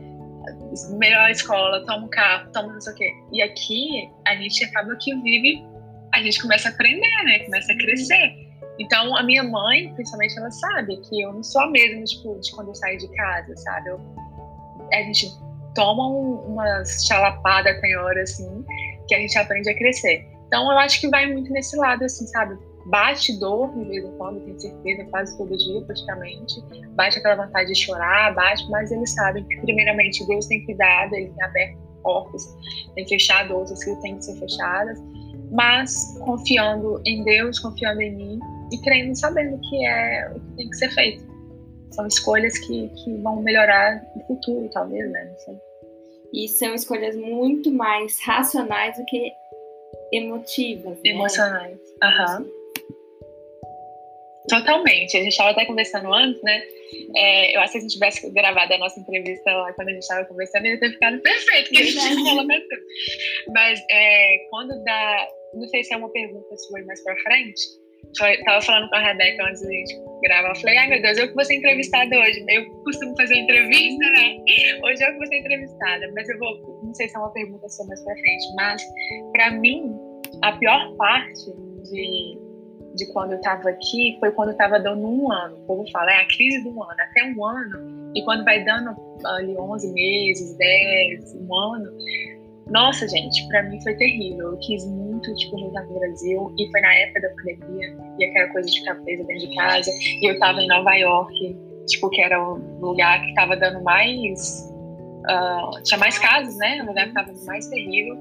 melhor 0.98 1.30
escola, 1.30 1.84
toma 1.86 2.06
um 2.06 2.08
carro, 2.08 2.50
toma 2.52 2.72
não 2.72 2.80
sei 2.80 2.92
o 2.92 2.96
quê. 2.96 3.12
E 3.32 3.42
aqui 3.42 4.10
a 4.26 4.34
gente 4.36 4.64
acaba 4.64 4.96
que 4.96 5.14
vive, 5.16 5.64
a 6.14 6.22
gente 6.22 6.40
começa 6.40 6.68
a 6.68 6.72
aprender, 6.72 7.24
né? 7.24 7.40
Começa 7.40 7.72
a 7.72 7.76
crescer. 7.76 8.50
Então 8.78 9.16
a 9.16 9.22
minha 9.22 9.42
mãe, 9.42 9.92
principalmente, 9.94 10.38
ela 10.38 10.50
sabe 10.50 10.96
que 11.08 11.22
eu 11.22 11.32
não 11.32 11.42
sou 11.42 11.62
a 11.62 11.70
mesma 11.70 12.04
tipo, 12.04 12.38
de 12.40 12.50
quando 12.52 12.68
eu 12.68 12.74
saio 12.74 12.98
de 12.98 13.08
casa, 13.14 13.56
sabe? 13.56 13.90
Eu, 13.90 14.00
a 14.92 15.02
gente 15.02 15.28
toma 15.74 16.08
um, 16.08 16.52
uma 16.52 16.84
chalapada 16.84 17.80
tem 17.80 17.96
hora 17.96 18.22
assim, 18.22 18.64
que 19.06 19.14
a 19.14 19.18
gente 19.18 19.36
aprende 19.38 19.70
a 19.70 19.76
crescer. 19.76 20.26
Então 20.46 20.70
eu 20.70 20.78
acho 20.78 21.00
que 21.00 21.08
vai 21.08 21.26
muito 21.26 21.52
nesse 21.52 21.76
lado, 21.76 22.04
assim, 22.04 22.26
sabe? 22.26 22.58
Bate 22.86 23.38
dor 23.38 23.72
de 23.76 23.84
vez 23.88 24.04
em 24.04 24.16
quando, 24.16 24.40
tenho 24.40 24.60
certeza, 24.60 25.04
quase 25.10 25.36
todo 25.36 25.56
dia 25.56 25.80
praticamente. 25.82 26.60
Bate 26.90 27.18
aquela 27.18 27.46
vontade 27.46 27.72
de 27.72 27.78
chorar, 27.78 28.34
bate, 28.34 28.68
mas 28.70 28.90
eles 28.90 29.12
sabem 29.14 29.44
que, 29.44 29.60
primeiramente, 29.60 30.26
Deus 30.26 30.46
tem 30.46 30.64
cuidado, 30.64 31.14
Ele 31.14 31.30
tem 31.30 31.44
aberto 31.44 31.78
portas, 32.02 32.42
tem 32.94 33.06
fechado 33.06 33.54
outras 33.54 33.84
que 33.84 33.94
têm 33.96 34.16
que 34.16 34.24
ser 34.24 34.36
fechadas, 34.38 34.98
mas 35.50 36.18
confiando 36.24 37.00
em 37.04 37.22
Deus, 37.24 37.58
confiando 37.58 38.00
em 38.00 38.14
mim 38.14 38.40
e 38.72 38.78
crendo, 38.78 39.14
sabendo 39.16 39.60
que 39.68 39.86
é 39.86 40.32
o 40.34 40.40
que 40.40 40.56
tem 40.56 40.70
que 40.70 40.76
ser 40.76 40.90
feito. 40.90 41.30
São 41.90 42.06
escolhas 42.06 42.56
que, 42.58 42.88
que 42.88 43.16
vão 43.18 43.42
melhorar 43.42 44.02
no 44.16 44.24
futuro, 44.26 44.68
talvez, 44.72 45.10
né? 45.10 45.34
E 46.32 46.48
são 46.48 46.72
escolhas 46.72 47.16
muito 47.16 47.72
mais 47.72 48.20
racionais 48.24 48.96
do 48.96 49.04
que 49.06 49.32
emotivas. 50.12 50.96
Né? 51.02 51.10
Emocionais. 51.10 51.78
Aham. 52.02 52.46
Totalmente. 54.50 55.16
A 55.16 55.20
gente 55.20 55.32
estava 55.32 55.50
até 55.50 55.64
conversando 55.64 56.12
antes, 56.12 56.42
né? 56.42 56.62
É, 57.16 57.56
eu 57.56 57.60
acho 57.60 57.72
que 57.72 57.72
se 57.72 57.78
a 57.78 57.80
gente 57.82 57.92
tivesse 57.92 58.30
gravado 58.32 58.74
a 58.74 58.78
nossa 58.78 58.98
entrevista 58.98 59.52
lá 59.52 59.72
quando 59.72 59.88
a 59.88 59.92
gente 59.92 60.02
estava 60.02 60.24
conversando, 60.24 60.66
ia 60.66 60.80
ter 60.80 60.90
ficado 60.90 61.20
perfeito, 61.20 61.70
que 61.70 61.78
a 61.78 61.84
gente 61.84 62.24
falou 62.24 62.46
bastante. 62.46 62.84
Mas 63.54 63.80
é, 63.90 64.38
quando 64.50 64.82
dá. 64.84 65.28
Não 65.54 65.66
sei 65.68 65.82
se 65.82 65.94
é 65.94 65.96
uma 65.96 66.10
pergunta 66.10 66.56
sua 66.56 66.84
mais 66.84 67.02
pra 67.02 67.16
frente. 67.22 67.60
Tava 68.44 68.60
falando 68.62 68.88
com 68.88 68.96
a 68.96 69.00
Rebeca 69.00 69.44
antes 69.44 69.62
da 69.62 69.68
gente 69.68 69.94
gravar. 70.22 70.48
Eu 70.48 70.56
falei, 70.56 70.76
ai 70.78 70.88
meu 70.88 71.02
Deus, 71.02 71.18
eu 71.18 71.28
que 71.28 71.34
vou 71.34 71.44
ser 71.44 71.54
entrevistada 71.54 72.18
hoje. 72.18 72.44
Eu 72.48 72.68
costumo 72.82 73.14
fazer 73.16 73.36
entrevista, 73.36 74.10
né? 74.10 74.36
Hoje 74.82 75.04
eu 75.04 75.12
que 75.12 75.18
vou 75.18 75.26
ser 75.26 75.38
entrevistada. 75.38 76.10
Mas 76.14 76.28
eu 76.28 76.38
vou. 76.38 76.80
Não 76.84 76.94
sei 76.94 77.08
se 77.08 77.16
é 77.16 77.20
uma 77.20 77.32
pergunta 77.32 77.68
sua 77.68 77.86
mais 77.86 78.02
pra 78.04 78.14
frente. 78.14 78.54
Mas, 78.56 78.82
pra 79.32 79.50
mim, 79.52 79.92
a 80.42 80.52
pior 80.52 80.96
parte 80.96 81.44
de 81.90 82.49
de 82.94 83.06
quando 83.12 83.32
eu 83.32 83.38
estava 83.38 83.68
aqui 83.68 84.16
foi 84.18 84.30
quando 84.32 84.48
eu 84.48 84.52
estava 84.52 84.78
dando 84.78 85.06
um 85.06 85.30
ano. 85.30 85.56
O 85.56 85.66
povo 85.66 85.90
fala, 85.90 86.10
é 86.10 86.22
a 86.22 86.26
crise 86.26 86.62
do 86.62 86.70
ano, 86.70 86.96
até 86.98 87.24
um 87.24 87.44
ano. 87.44 88.10
E 88.14 88.24
quando 88.24 88.44
vai 88.44 88.64
dando 88.64 88.94
ali 89.24 89.56
11 89.56 89.92
meses, 89.92 90.56
10, 90.56 91.36
um 91.36 91.54
ano. 91.54 91.90
Nossa, 92.68 93.08
gente, 93.08 93.46
para 93.48 93.62
mim 93.64 93.80
foi 93.82 93.94
terrível. 93.94 94.52
Eu 94.52 94.58
quis 94.58 94.84
muito, 94.86 95.34
tipo, 95.34 95.58
voltar 95.58 95.82
pro 95.82 95.98
Brasil. 95.98 96.54
E 96.58 96.70
foi 96.70 96.80
na 96.80 96.94
época 96.94 97.20
da 97.20 97.28
pandemia. 97.30 97.96
E 98.18 98.24
aquela 98.24 98.48
coisa 98.52 98.68
de 98.68 98.78
ficar 98.80 98.94
presa 98.96 99.24
dentro 99.24 99.48
de 99.48 99.56
casa. 99.56 99.90
E 100.20 100.30
eu 100.30 100.38
tava 100.38 100.60
em 100.60 100.68
Nova 100.68 100.94
York, 100.94 101.56
tipo, 101.86 102.10
que 102.10 102.20
era 102.20 102.42
o 102.42 102.56
lugar 102.80 103.20
que 103.20 103.34
tava 103.34 103.56
dando 103.56 103.82
mais... 103.82 104.68
Uh, 105.20 105.82
tinha 105.82 105.98
mais 105.98 106.18
casos, 106.18 106.56
né? 106.56 106.82
O 106.82 106.86
lugar 106.86 107.06
que 107.08 107.14
tava 107.14 107.32
mais 107.46 107.68
terrível. 107.68 108.16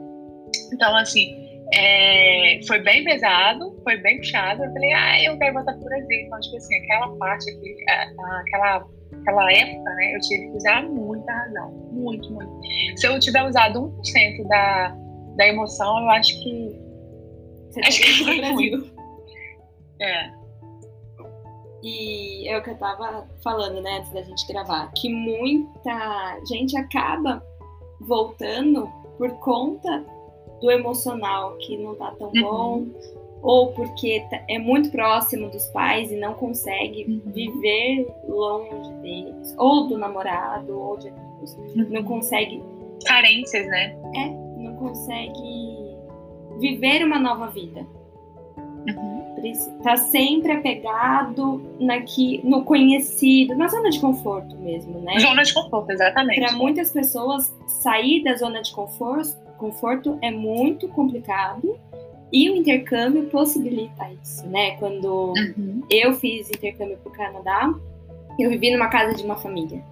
Então, 0.74 0.96
assim, 0.96 1.49
é, 1.74 2.60
foi 2.66 2.80
bem 2.80 3.04
pesado, 3.04 3.80
foi 3.84 3.98
bem 3.98 4.18
puxado. 4.18 4.64
Eu 4.64 4.74
falei, 4.74 4.92
ah, 4.94 5.24
eu 5.24 5.38
quero 5.38 5.54
voltar 5.54 5.74
pro 5.74 5.86
Brasil. 5.86 6.20
Então, 6.22 6.40
tipo 6.40 6.58
assim, 6.58 6.76
aquela 6.78 7.16
parte 7.18 7.50
aqui, 7.52 7.76
aquela, 7.88 8.88
aquela 9.22 9.54
época, 9.54 9.90
né, 9.96 10.16
eu 10.16 10.20
tive 10.22 10.50
que 10.50 10.58
usar 10.58 10.84
muita 10.84 11.32
razão. 11.32 11.72
Muito, 11.92 12.32
muito. 12.32 12.52
Se 12.96 13.08
eu 13.08 13.20
tiver 13.20 13.44
usado 13.44 13.94
1% 14.04 14.48
da, 14.48 14.96
da 15.36 15.48
emoção, 15.48 16.00
eu 16.00 16.10
acho 16.10 16.42
que. 16.42 16.80
Você 17.70 17.80
acho 17.82 18.02
que 18.02 18.24
foi 18.24 18.42
muito. 18.42 19.00
É. 20.02 20.40
E 21.84 22.48
é 22.50 22.58
o 22.58 22.64
que 22.64 22.72
eu 22.72 22.78
tava 22.78 23.28
falando, 23.44 23.82
né, 23.82 24.00
antes 24.00 24.12
da 24.12 24.22
gente 24.22 24.48
gravar, 24.48 24.92
que 24.94 25.08
muita 25.08 26.40
gente 26.48 26.76
acaba 26.78 27.44
voltando 28.02 28.90
por 29.18 29.30
conta 29.40 30.04
do 30.62 30.70
emocional 30.70 31.56
que 31.58 31.78
não 31.78 31.96
tá 31.96 32.12
tão 32.18 32.28
uhum. 32.28 32.42
bom, 32.42 32.86
ou 33.42 33.72
porque 33.72 34.26
tá, 34.30 34.42
é 34.48 34.60
muito 34.60 34.92
próximo 34.92 35.50
dos 35.50 35.66
pais 35.68 36.12
e 36.12 36.16
não 36.16 36.34
consegue 36.34 37.06
uhum. 37.06 37.32
viver 37.32 38.08
longe 38.28 38.94
deles, 39.02 39.56
ou 39.58 39.88
do 39.88 39.98
namorado, 39.98 40.78
ou 40.78 40.98
de 40.98 41.10
amigos, 41.10 41.54
uhum. 41.56 41.88
não 41.90 42.04
consegue. 42.04 42.62
Carências, 43.06 43.66
né? 43.68 43.96
É, 44.16 44.28
não 44.62 44.76
consegue 44.76 45.96
viver 46.60 47.04
uma 47.04 47.20
nova 47.20 47.48
vida. 47.48 47.86
Uhum. 48.88 49.82
tá 49.84 49.98
sempre 49.98 50.54
apegado 50.54 51.62
naqui, 51.80 52.42
no 52.44 52.64
conhecido, 52.64 53.56
na 53.56 53.68
zona 53.68 53.90
de 53.90 54.00
conforto 54.00 54.56
mesmo, 54.58 55.00
né? 55.00 55.20
Zona 55.20 55.44
de 55.44 55.54
conforto, 55.54 55.92
exatamente. 55.92 56.40
Para 56.40 56.54
muitas 56.54 56.92
pessoas, 56.92 57.54
sair 57.68 58.24
da 58.24 58.36
zona 58.36 58.62
de 58.62 58.74
conforto, 58.74 59.38
conforto 59.60 60.18
é 60.22 60.32
muito 60.32 60.88
complicado 60.88 61.78
e 62.32 62.50
o 62.50 62.56
intercâmbio 62.56 63.26
possibilita 63.26 64.10
isso, 64.22 64.48
né? 64.48 64.72
Quando 64.78 65.34
uhum. 65.36 65.84
eu 65.90 66.14
fiz 66.14 66.50
intercâmbio 66.50 66.98
para 66.98 67.12
o 67.12 67.16
Canadá, 67.16 67.74
eu 68.40 68.50
vivi 68.50 68.72
numa 68.72 68.88
casa 68.88 69.16
de 69.16 69.24
uma 69.24 69.36
família. 69.36 69.84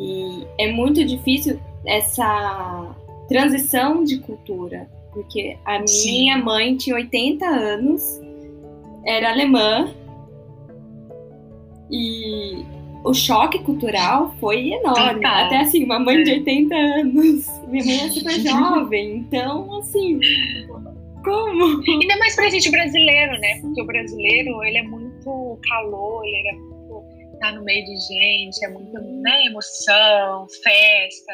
E 0.00 0.46
é 0.58 0.72
muito 0.72 1.04
difícil 1.04 1.60
essa 1.86 2.96
transição 3.28 4.02
de 4.02 4.18
cultura, 4.18 4.88
porque 5.12 5.56
a 5.64 5.78
minha 5.78 6.36
Sim. 6.36 6.42
mãe 6.42 6.76
tinha 6.76 6.96
80 6.96 7.46
anos, 7.46 8.20
era 9.04 9.30
alemã, 9.30 9.92
e 11.90 12.64
o 13.04 13.12
choque 13.12 13.58
cultural 13.60 14.34
foi 14.40 14.72
enorme. 14.72 15.16
Total. 15.16 15.46
Até 15.46 15.58
assim, 15.58 15.84
uma 15.84 15.98
mãe 15.98 16.16
é. 16.16 16.22
de 16.22 16.30
80 16.32 16.74
anos, 16.74 17.46
minha 17.68 17.84
mãe 17.84 18.00
é 18.06 18.08
super 18.08 18.32
jovem, 18.40 19.16
então 19.18 19.78
assim, 19.78 20.18
como? 21.22 21.82
Ainda 22.00 22.16
mais 22.18 22.34
pra 22.34 22.48
gente 22.48 22.70
brasileiro, 22.70 23.38
né? 23.38 23.60
Porque 23.60 23.82
o 23.82 23.86
brasileiro, 23.86 24.64
ele 24.64 24.78
é 24.78 24.82
muito 24.82 25.58
calor, 25.68 26.24
ele 26.24 26.48
é 26.48 26.52
muito 26.52 26.74
tá 27.40 27.52
no 27.52 27.64
meio 27.64 27.84
de 27.84 27.96
gente, 27.96 28.64
é 28.64 28.68
muito, 28.68 28.92
né, 28.92 29.46
emoção, 29.46 30.46
festa. 30.62 31.32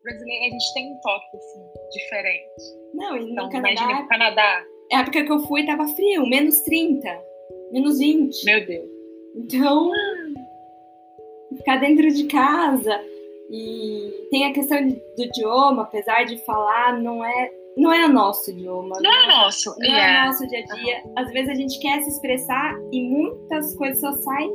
O 0.00 0.02
brasileiro, 0.02 0.44
a 0.44 0.50
gente 0.50 0.74
tem 0.74 0.90
um 0.90 1.00
toque, 1.00 1.36
assim, 1.36 1.60
diferente. 1.92 2.62
Não, 2.94 3.16
e 3.16 3.20
no 3.20 3.32
então, 3.32 3.48
Canadá... 3.50 3.72
Imagina 3.72 4.02
no 4.02 4.08
Canadá. 4.08 4.64
É 4.90 4.96
a 4.96 5.00
época 5.00 5.24
que 5.24 5.32
eu 5.32 5.40
fui, 5.40 5.66
tava 5.66 5.86
frio, 5.88 6.26
menos 6.26 6.60
30, 6.62 7.20
menos 7.72 7.98
20. 7.98 8.44
Meu 8.44 8.66
Deus. 8.66 8.88
Então, 9.36 9.90
ficar 11.56 11.76
dentro 11.76 12.08
de 12.10 12.24
casa... 12.24 13.00
E 13.50 14.28
tem 14.30 14.44
a 14.44 14.52
questão 14.52 14.86
do 14.86 15.22
idioma, 15.22 15.84
apesar 15.84 16.24
de 16.24 16.36
falar, 16.44 17.00
não 17.00 17.24
é 17.24 17.50
não 17.78 17.92
é 17.92 18.06
o 18.06 18.08
nosso 18.12 18.50
idioma. 18.50 18.98
Não, 19.00 19.10
é 19.10 19.28
nosso. 19.28 19.70
Não 19.78 19.86
yeah. 19.86 20.20
é 20.20 20.22
o 20.22 20.26
nosso 20.26 20.48
dia 20.48 20.64
a 20.68 20.74
dia. 20.74 21.02
Às 21.16 21.30
vezes 21.30 21.48
a 21.48 21.54
gente 21.54 21.78
quer 21.78 22.02
se 22.02 22.10
expressar 22.10 22.74
e 22.92 23.08
muitas 23.08 23.74
coisas 23.76 24.00
só 24.00 24.12
saem 24.12 24.50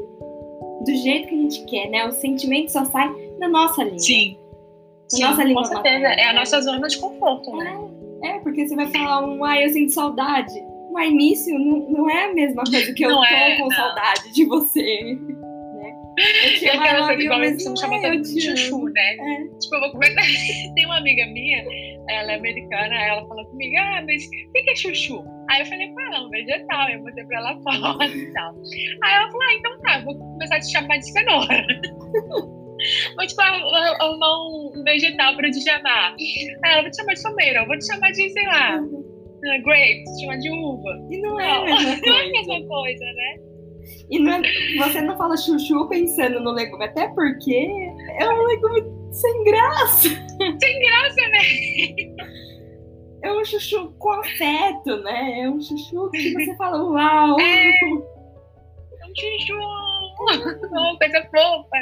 do 0.85 0.93
jeito 1.01 1.29
que 1.29 1.35
a 1.35 1.37
gente 1.37 1.65
quer, 1.65 1.89
né? 1.89 2.05
O 2.05 2.11
sentimento 2.11 2.69
só 2.69 2.83
sai 2.83 3.09
na 3.39 3.47
nossa 3.47 3.83
língua. 3.83 3.99
Sim. 3.99 4.37
Na 4.37 5.17
Sim, 5.17 5.23
nossa 5.23 5.43
língua. 5.43 5.61
Com 5.61 5.69
certeza. 5.69 5.99
Materna, 5.99 6.21
é 6.21 6.29
a 6.29 6.33
nossa 6.33 6.61
zona 6.61 6.87
de 6.87 6.97
conforto, 6.97 7.55
né? 7.55 7.79
É, 8.23 8.27
é, 8.27 8.39
porque 8.39 8.67
você 8.67 8.75
vai 8.75 8.87
falar 8.87 9.25
um, 9.25 9.43
ah, 9.45 9.57
eu 9.57 9.69
sinto 9.69 9.93
saudade. 9.93 10.53
Um 10.91 10.99
início 10.99 11.57
não, 11.57 11.89
não 11.89 12.09
é 12.09 12.25
a 12.25 12.33
mesma 12.33 12.63
coisa 12.63 12.93
que 12.93 13.05
eu 13.05 13.09
não 13.09 13.19
tô 13.19 13.23
é, 13.23 13.57
com 13.57 13.63
não. 13.63 13.71
saudade 13.71 14.33
de 14.33 14.45
você. 14.45 15.17
Eu 16.17 16.59
tinha 16.59 16.73
aquela 16.73 17.07
coisa 17.07 17.23
igual 17.23 17.39
você 17.39 17.69
me 17.69 17.79
chama 17.79 18.01
todo 18.01 18.21
de 18.21 18.41
chuchu, 18.41 18.85
né? 18.89 19.13
É. 19.13 19.59
Tipo, 19.59 19.75
eu 19.75 19.91
vou. 19.91 19.99
Tem 20.75 20.85
uma 20.85 20.97
amiga 20.97 21.25
minha, 21.27 21.65
ela 22.09 22.33
é 22.33 22.35
americana, 22.35 22.95
ela 22.95 23.27
falou 23.27 23.45
comigo, 23.45 23.75
ah, 23.77 24.03
mas 24.05 24.23
o 24.25 24.51
que 24.51 24.69
é 24.69 24.75
chuchu? 24.75 25.23
Aí 25.49 25.61
eu 25.61 25.65
falei, 25.65 25.87
pá, 25.93 26.09
não, 26.11 26.29
vegetal, 26.29 26.89
eu 26.89 27.01
botei 27.01 27.23
pra 27.25 27.37
ela 27.37 27.59
fora 27.63 28.05
e 28.07 28.33
tal. 28.33 28.55
Aí 29.03 29.13
ela 29.13 29.31
falou, 29.31 29.43
ah, 29.43 29.53
então 29.55 29.81
tá, 29.81 30.01
vou 30.03 30.17
começar 30.17 30.55
a 30.57 30.59
te 30.59 30.71
chamar 30.71 30.97
de 30.97 31.11
cenoura. 31.11 31.67
Vou 33.15 33.25
te 33.25 33.33
arrumar 33.39 34.47
um 34.49 34.83
vegetal 34.83 35.37
pra 35.37 35.49
te 35.49 35.61
chamar. 35.63 36.15
Aí 36.19 36.73
ela, 36.73 36.81
vou 36.81 36.91
te 36.91 36.97
chamar 36.97 37.13
de 37.13 37.21
someira, 37.21 37.65
vou 37.65 37.77
te 37.77 37.85
chamar 37.85 38.11
de, 38.11 38.29
sei 38.29 38.45
lá, 38.45 38.81
grapes, 39.63 40.11
te 40.17 40.21
chamar 40.21 40.37
de 40.39 40.49
uva. 40.49 41.07
E 41.09 41.21
não 41.21 41.39
é 41.39 41.49
a 41.49 41.61
mesma 41.61 42.01
coisa. 42.01 42.01
Não 42.05 42.17
é 42.17 42.21
a 42.21 42.31
mesma 42.31 42.67
coisa, 42.67 43.05
né? 43.05 43.52
E 44.09 44.19
não 44.19 44.33
é, 44.33 44.41
você 44.77 45.01
não 45.01 45.17
fala 45.17 45.37
chuchu 45.37 45.87
pensando 45.87 46.39
no 46.39 46.51
legume, 46.51 46.85
até 46.85 47.07
porque 47.09 47.67
é 48.19 48.29
um 48.29 48.43
legume 48.43 48.83
sem 49.11 49.43
graça. 49.43 50.09
Sem 50.61 50.79
graça, 50.79 51.21
né? 51.29 52.27
É 53.23 53.31
um 53.31 53.45
chuchu 53.45 53.93
com 53.99 54.11
afeto, 54.11 54.97
né? 55.03 55.41
É 55.41 55.49
um 55.49 55.61
chuchu 55.61 56.09
que 56.11 56.33
você 56.33 56.55
fala, 56.57 56.83
uau! 56.83 57.39
É, 57.39 57.69
é 57.69 57.85
um 59.05 59.13
chuchu, 59.15 59.57
uma 60.71 60.97
coisa 60.97 61.21
fofa. 61.31 61.77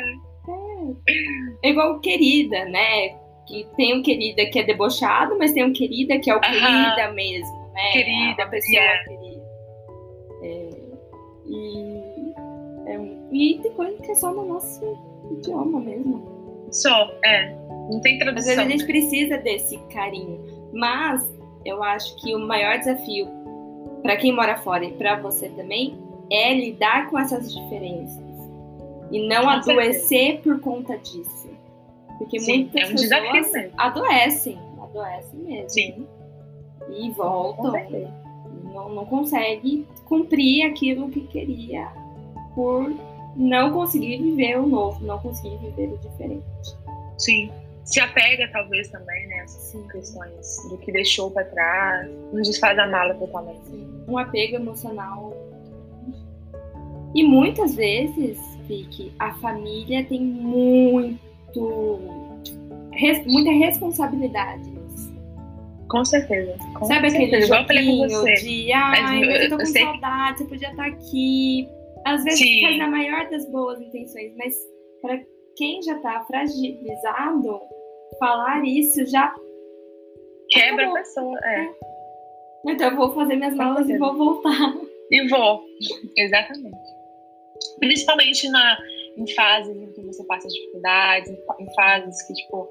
É. 0.48 1.67
é 1.67 1.70
igual 1.70 2.00
querida, 2.00 2.65
né? 2.65 3.10
Que 3.48 3.67
tem 3.75 3.98
um 3.98 4.03
querida 4.03 4.46
que 4.46 4.60
é 4.60 4.63
debochado, 4.63 5.38
mas 5.38 5.53
tem 5.53 5.63
um 5.63 5.74
querida 5.74 6.20
que 6.20 6.29
é 6.29 6.36
o 6.36 6.39
querida 6.39 7.12
mesmo, 7.13 7.72
né? 7.74 7.91
Querida, 7.91 8.43
é 8.43 8.46
pessoa 8.46 8.75
yeah. 8.75 9.03
querida. 9.03 9.21
E, 11.51 12.34
é, 12.86 12.98
e 13.31 13.60
tem 13.62 13.72
coisa 13.74 14.01
que 14.01 14.12
é 14.12 14.15
só 14.15 14.34
no 14.34 14.46
nosso 14.46 14.98
idioma 15.31 15.79
mesmo. 15.79 16.67
Só, 16.72 17.12
é. 17.25 17.53
Não 17.89 18.00
tem 18.00 18.17
tradução. 18.17 18.51
Às 18.51 18.58
vezes 18.58 18.60
a 18.60 18.77
gente 18.77 18.86
precisa 18.86 19.38
desse 19.38 19.77
carinho. 19.93 20.39
Mas 20.74 21.27
eu 21.65 21.84
acho 21.84 22.15
que 22.22 22.34
o 22.34 22.39
maior 22.39 22.77
desafio 22.79 23.27
para 24.01 24.15
quem 24.17 24.34
mora 24.34 24.55
fora 24.58 24.86
e 24.86 24.93
para 24.93 25.20
você 25.20 25.50
também 25.50 25.98
é 26.31 26.53
lidar 26.53 27.10
com 27.10 27.20
essas 27.20 27.53
diferenças. 27.53 28.24
E 29.12 29.27
não 29.27 29.43
com 29.43 29.50
adoecer 29.50 30.01
certeza. 30.08 30.41
por 30.41 30.62
conta 30.62 30.98
disso. 30.98 31.50
Porque 32.17 32.39
Sim, 32.39 32.70
muitas 32.70 32.81
é 32.81 32.86
um 32.86 32.96
pessoas 32.96 33.12
adoecem, 33.77 34.60
adoecem 34.79 35.39
mesmo. 35.39 35.70
Sim. 35.70 36.08
E 36.89 37.12
voltam. 37.12 37.74
Não, 38.74 38.90
não 38.90 39.06
consegue 39.06 39.86
cumprir 40.06 40.66
aquilo 40.66 41.10
que 41.10 41.22
queria 41.22 41.88
por 42.56 42.94
não 43.36 43.72
conseguir 43.72 44.22
viver 44.22 44.60
o 44.60 44.68
novo, 44.68 45.04
não 45.06 45.20
conseguir 45.20 45.58
viver 45.58 45.94
o 45.94 45.98
diferente. 45.98 46.46
Sim. 47.18 47.51
Se 47.84 48.00
apega, 48.00 48.48
talvez, 48.51 48.90
também, 48.90 49.28
né? 49.28 49.40
Essas 49.44 49.86
questões 49.92 50.70
do 50.70 50.78
que 50.78 50.92
deixou 50.92 51.32
para 51.32 51.46
trás, 51.46 52.10
não 52.32 52.42
desfaz 52.42 52.78
a 52.78 52.88
mala 52.88 53.13
totalmente. 53.16 53.60
Um 54.08 54.18
apego 54.18 54.56
emocional. 54.56 55.34
E 57.16 57.24
muitas 57.24 57.75
vezes, 57.75 58.38
Vicky, 58.68 59.12
a 59.20 59.34
família 59.36 60.06
tem 60.06 60.22
muito. 60.22 62.00
Res, 62.94 63.25
muita 63.25 63.51
responsabilidade 63.51 64.71
com 65.91 66.05
certeza. 66.05 66.57
Com 66.79 66.86
Sabe 66.86 67.12
certeza. 67.12 67.53
aquele 67.53 67.83
joguinho 67.83 68.36
de 68.38 68.71
ai, 68.71 69.19
mas 69.19 69.43
eu 69.43 69.50
tô 69.50 69.55
com 69.57 69.62
eu 69.62 69.65
saudade, 69.67 70.38
você 70.38 70.45
podia 70.45 70.69
estar 70.69 70.86
aqui. 70.86 71.67
Às 72.05 72.24
vezes 72.24 72.39
Sim. 72.39 72.62
faz 72.62 72.77
na 72.77 72.88
maior 72.88 73.29
das 73.29 73.45
boas 73.51 73.79
intenções, 73.81 74.33
mas 74.38 74.55
para 75.01 75.19
quem 75.57 75.81
já 75.83 76.00
tá 76.00 76.21
fragilizado, 76.21 77.60
falar 78.17 78.63
isso 78.65 79.05
já 79.05 79.36
quebra 80.50 80.89
a 80.89 80.93
pessoa. 80.93 81.38
É. 81.43 81.65
é. 81.65 81.69
Então 82.67 82.89
eu 82.89 82.95
vou 82.95 83.13
fazer 83.13 83.36
minhas 83.36 83.55
malas 83.55 83.89
e 83.89 83.98
vou 83.98 84.15
voltar. 84.15 84.74
E 85.12 85.27
vou, 85.27 85.62
exatamente. 86.17 86.77
Principalmente 87.79 88.48
na, 88.50 88.77
em 89.17 89.27
fases 89.33 89.75
em 89.75 89.91
que 89.91 90.01
você 90.03 90.24
passa 90.24 90.48
dificuldades, 90.48 91.29
em 91.60 91.74
fases 91.75 92.21
que, 92.21 92.33
tipo, 92.33 92.69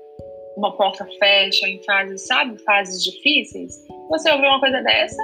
uma 0.60 0.76
porta 0.76 1.06
fecha 1.18 1.66
em 1.66 1.82
fases, 1.84 2.26
sabe? 2.26 2.58
Fases 2.62 3.02
difíceis. 3.02 3.84
Você 4.10 4.30
ouve 4.30 4.46
uma 4.46 4.60
coisa 4.60 4.82
dessa, 4.82 5.22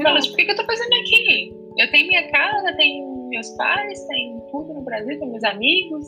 você 0.00 0.02
fala, 0.02 0.20
tipo, 0.20 0.34
o 0.34 0.36
que, 0.36 0.50
eu 0.50 0.56
tô 0.56 0.64
fazendo 0.64 0.94
aqui? 0.94 1.54
Eu 1.76 1.90
tenho 1.90 2.06
minha 2.06 2.30
casa, 2.30 2.72
tenho 2.76 3.28
meus 3.28 3.50
pais, 3.50 4.02
tenho 4.06 4.40
tudo 4.50 4.72
no 4.72 4.82
Brasil, 4.82 5.18
tenho 5.18 5.30
meus 5.30 5.44
amigos. 5.44 6.06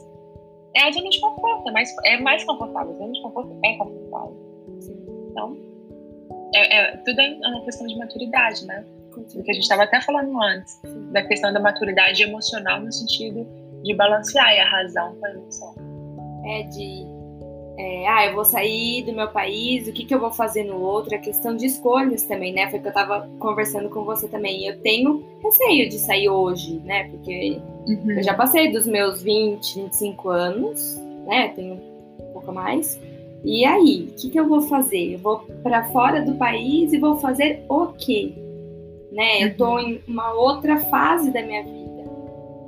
É 0.75 0.85
a 0.85 0.93
zona 0.93 1.11
de 1.11 1.21
conforto, 1.21 1.69
é 1.69 1.73
mais, 1.73 1.95
é 2.05 2.17
mais 2.19 2.45
confortável. 2.45 2.95
A 2.95 2.97
zona 2.97 3.13
de 3.13 3.23
conforto 3.23 3.59
é 3.65 3.77
confortável. 3.77 4.37
Então, 5.31 5.57
é, 6.55 6.77
é, 6.77 6.97
tudo 6.99 7.21
é 7.21 7.49
uma 7.49 7.65
questão 7.65 7.87
de 7.87 7.99
maturidade, 7.99 8.65
né? 8.67 8.85
O 9.15 9.43
que 9.43 9.51
a 9.51 9.55
gente 9.55 9.65
estava 9.65 9.83
até 9.83 10.01
falando 10.01 10.43
antes, 10.43 10.81
da 11.13 11.23
questão 11.23 11.53
da 11.53 11.61
maturidade 11.61 12.23
emocional 12.23 12.81
no 12.81 12.91
sentido 12.91 13.47
de 13.83 13.95
balancear 13.95 14.59
a 14.59 14.65
razão 14.65 15.15
com 15.17 15.27
a 15.27 15.31
emoção. 15.31 15.75
É 16.47 16.63
de 16.63 17.12
é, 17.79 18.07
ah, 18.07 18.27
eu 18.27 18.35
vou 18.35 18.45
sair 18.45 19.03
do 19.05 19.13
meu 19.13 19.29
país, 19.29 19.89
o 19.89 19.93
que, 19.93 20.05
que 20.05 20.15
eu 20.15 20.21
vou 20.21 20.31
fazer 20.31 20.65
no 20.65 20.79
outro, 20.81 21.15
a 21.15 21.19
questão 21.19 21.57
de 21.57 21.67
escolhas 21.67 22.23
também, 22.23 22.53
né? 22.53 22.71
Foi 22.71 22.79
que 22.79 22.89
eu 22.89 22.93
tava 22.93 23.29
conversando 23.39 23.89
com 23.89 24.05
você 24.05 24.29
também. 24.29 24.67
Eu 24.67 24.79
tenho 24.81 25.25
receio 25.43 25.89
de 25.89 25.99
sair 25.99 26.29
hoje, 26.29 26.81
né? 26.85 27.05
Porque 27.09 27.61
uhum. 27.89 28.11
eu 28.11 28.23
já 28.23 28.35
passei 28.35 28.71
dos 28.71 28.87
meus 28.87 29.23
20, 29.23 29.83
25 29.85 30.29
anos, 30.29 30.97
né? 31.27 31.49
Tenho 31.57 31.75
um 31.75 32.33
pouco 32.33 32.53
mais. 32.53 33.01
E 33.45 33.65
aí, 33.65 34.11
o 34.11 34.21
que, 34.21 34.31
que 34.31 34.39
eu 34.39 34.47
vou 34.47 34.61
fazer? 34.63 35.15
Eu 35.15 35.19
vou 35.19 35.39
para 35.63 35.85
fora 35.85 36.21
do 36.21 36.35
país 36.35 36.93
e 36.93 36.99
vou 36.99 37.17
fazer 37.17 37.65
o 37.69 37.87
quê? 37.89 38.35
Né? 39.11 39.45
Eu 39.45 39.57
tô 39.57 39.75
uhum. 39.75 39.81
em 39.81 40.01
uma 40.07 40.33
outra 40.35 40.79
fase 40.83 41.31
da 41.31 41.43
minha 41.43 41.63
vida. 41.63 41.82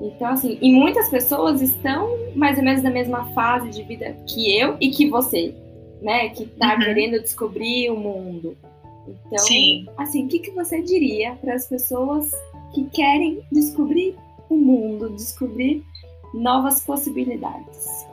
Então, 0.04 0.28
assim, 0.28 0.58
e 0.60 0.70
muitas 0.70 1.08
pessoas 1.08 1.62
estão 1.62 2.06
mais 2.36 2.58
ou 2.58 2.64
menos 2.64 2.82
na 2.82 2.90
mesma 2.90 3.32
fase 3.32 3.70
de 3.70 3.82
vida 3.82 4.14
que 4.26 4.54
eu 4.58 4.76
e 4.78 4.90
que 4.90 5.08
você, 5.08 5.54
né? 6.02 6.28
Que 6.28 6.44
tá 6.44 6.74
uhum. 6.74 6.80
querendo 6.80 7.22
descobrir 7.22 7.90
o 7.90 7.96
mundo. 7.96 8.56
Então, 9.08 9.38
Sim. 9.38 9.86
assim, 9.96 10.26
o 10.26 10.28
que, 10.28 10.40
que 10.40 10.50
você 10.50 10.82
diria 10.82 11.32
para 11.36 11.54
as 11.54 11.66
pessoas 11.66 12.30
que 12.74 12.84
querem 12.90 13.42
descobrir 13.50 14.14
o 14.50 14.56
mundo, 14.56 15.08
descobrir 15.10 15.82
novas 16.34 16.84
possibilidades? 16.84 18.06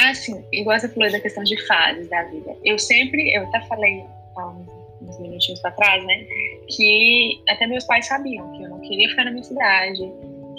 Assim, 0.00 0.44
igual 0.52 0.78
você 0.78 0.88
falou 0.90 1.10
da 1.10 1.20
questão 1.20 1.42
de 1.42 1.56
fases 1.66 2.08
da 2.08 2.22
vida. 2.24 2.54
Eu 2.64 2.78
sempre, 2.78 3.34
eu 3.34 3.44
até 3.44 3.62
falei 3.62 4.04
há 4.36 4.46
uns, 4.46 4.68
uns 5.02 5.18
minutinhos 5.20 5.60
para 5.60 5.70
trás, 5.72 6.04
né, 6.04 6.26
que 6.68 7.42
até 7.48 7.66
meus 7.66 7.84
pais 7.84 8.06
sabiam 8.06 8.50
que 8.52 8.62
eu 8.62 8.68
não 8.68 8.80
queria 8.80 9.08
ficar 9.08 9.24
na 9.24 9.30
minha 9.30 9.42
cidade, 9.42 10.02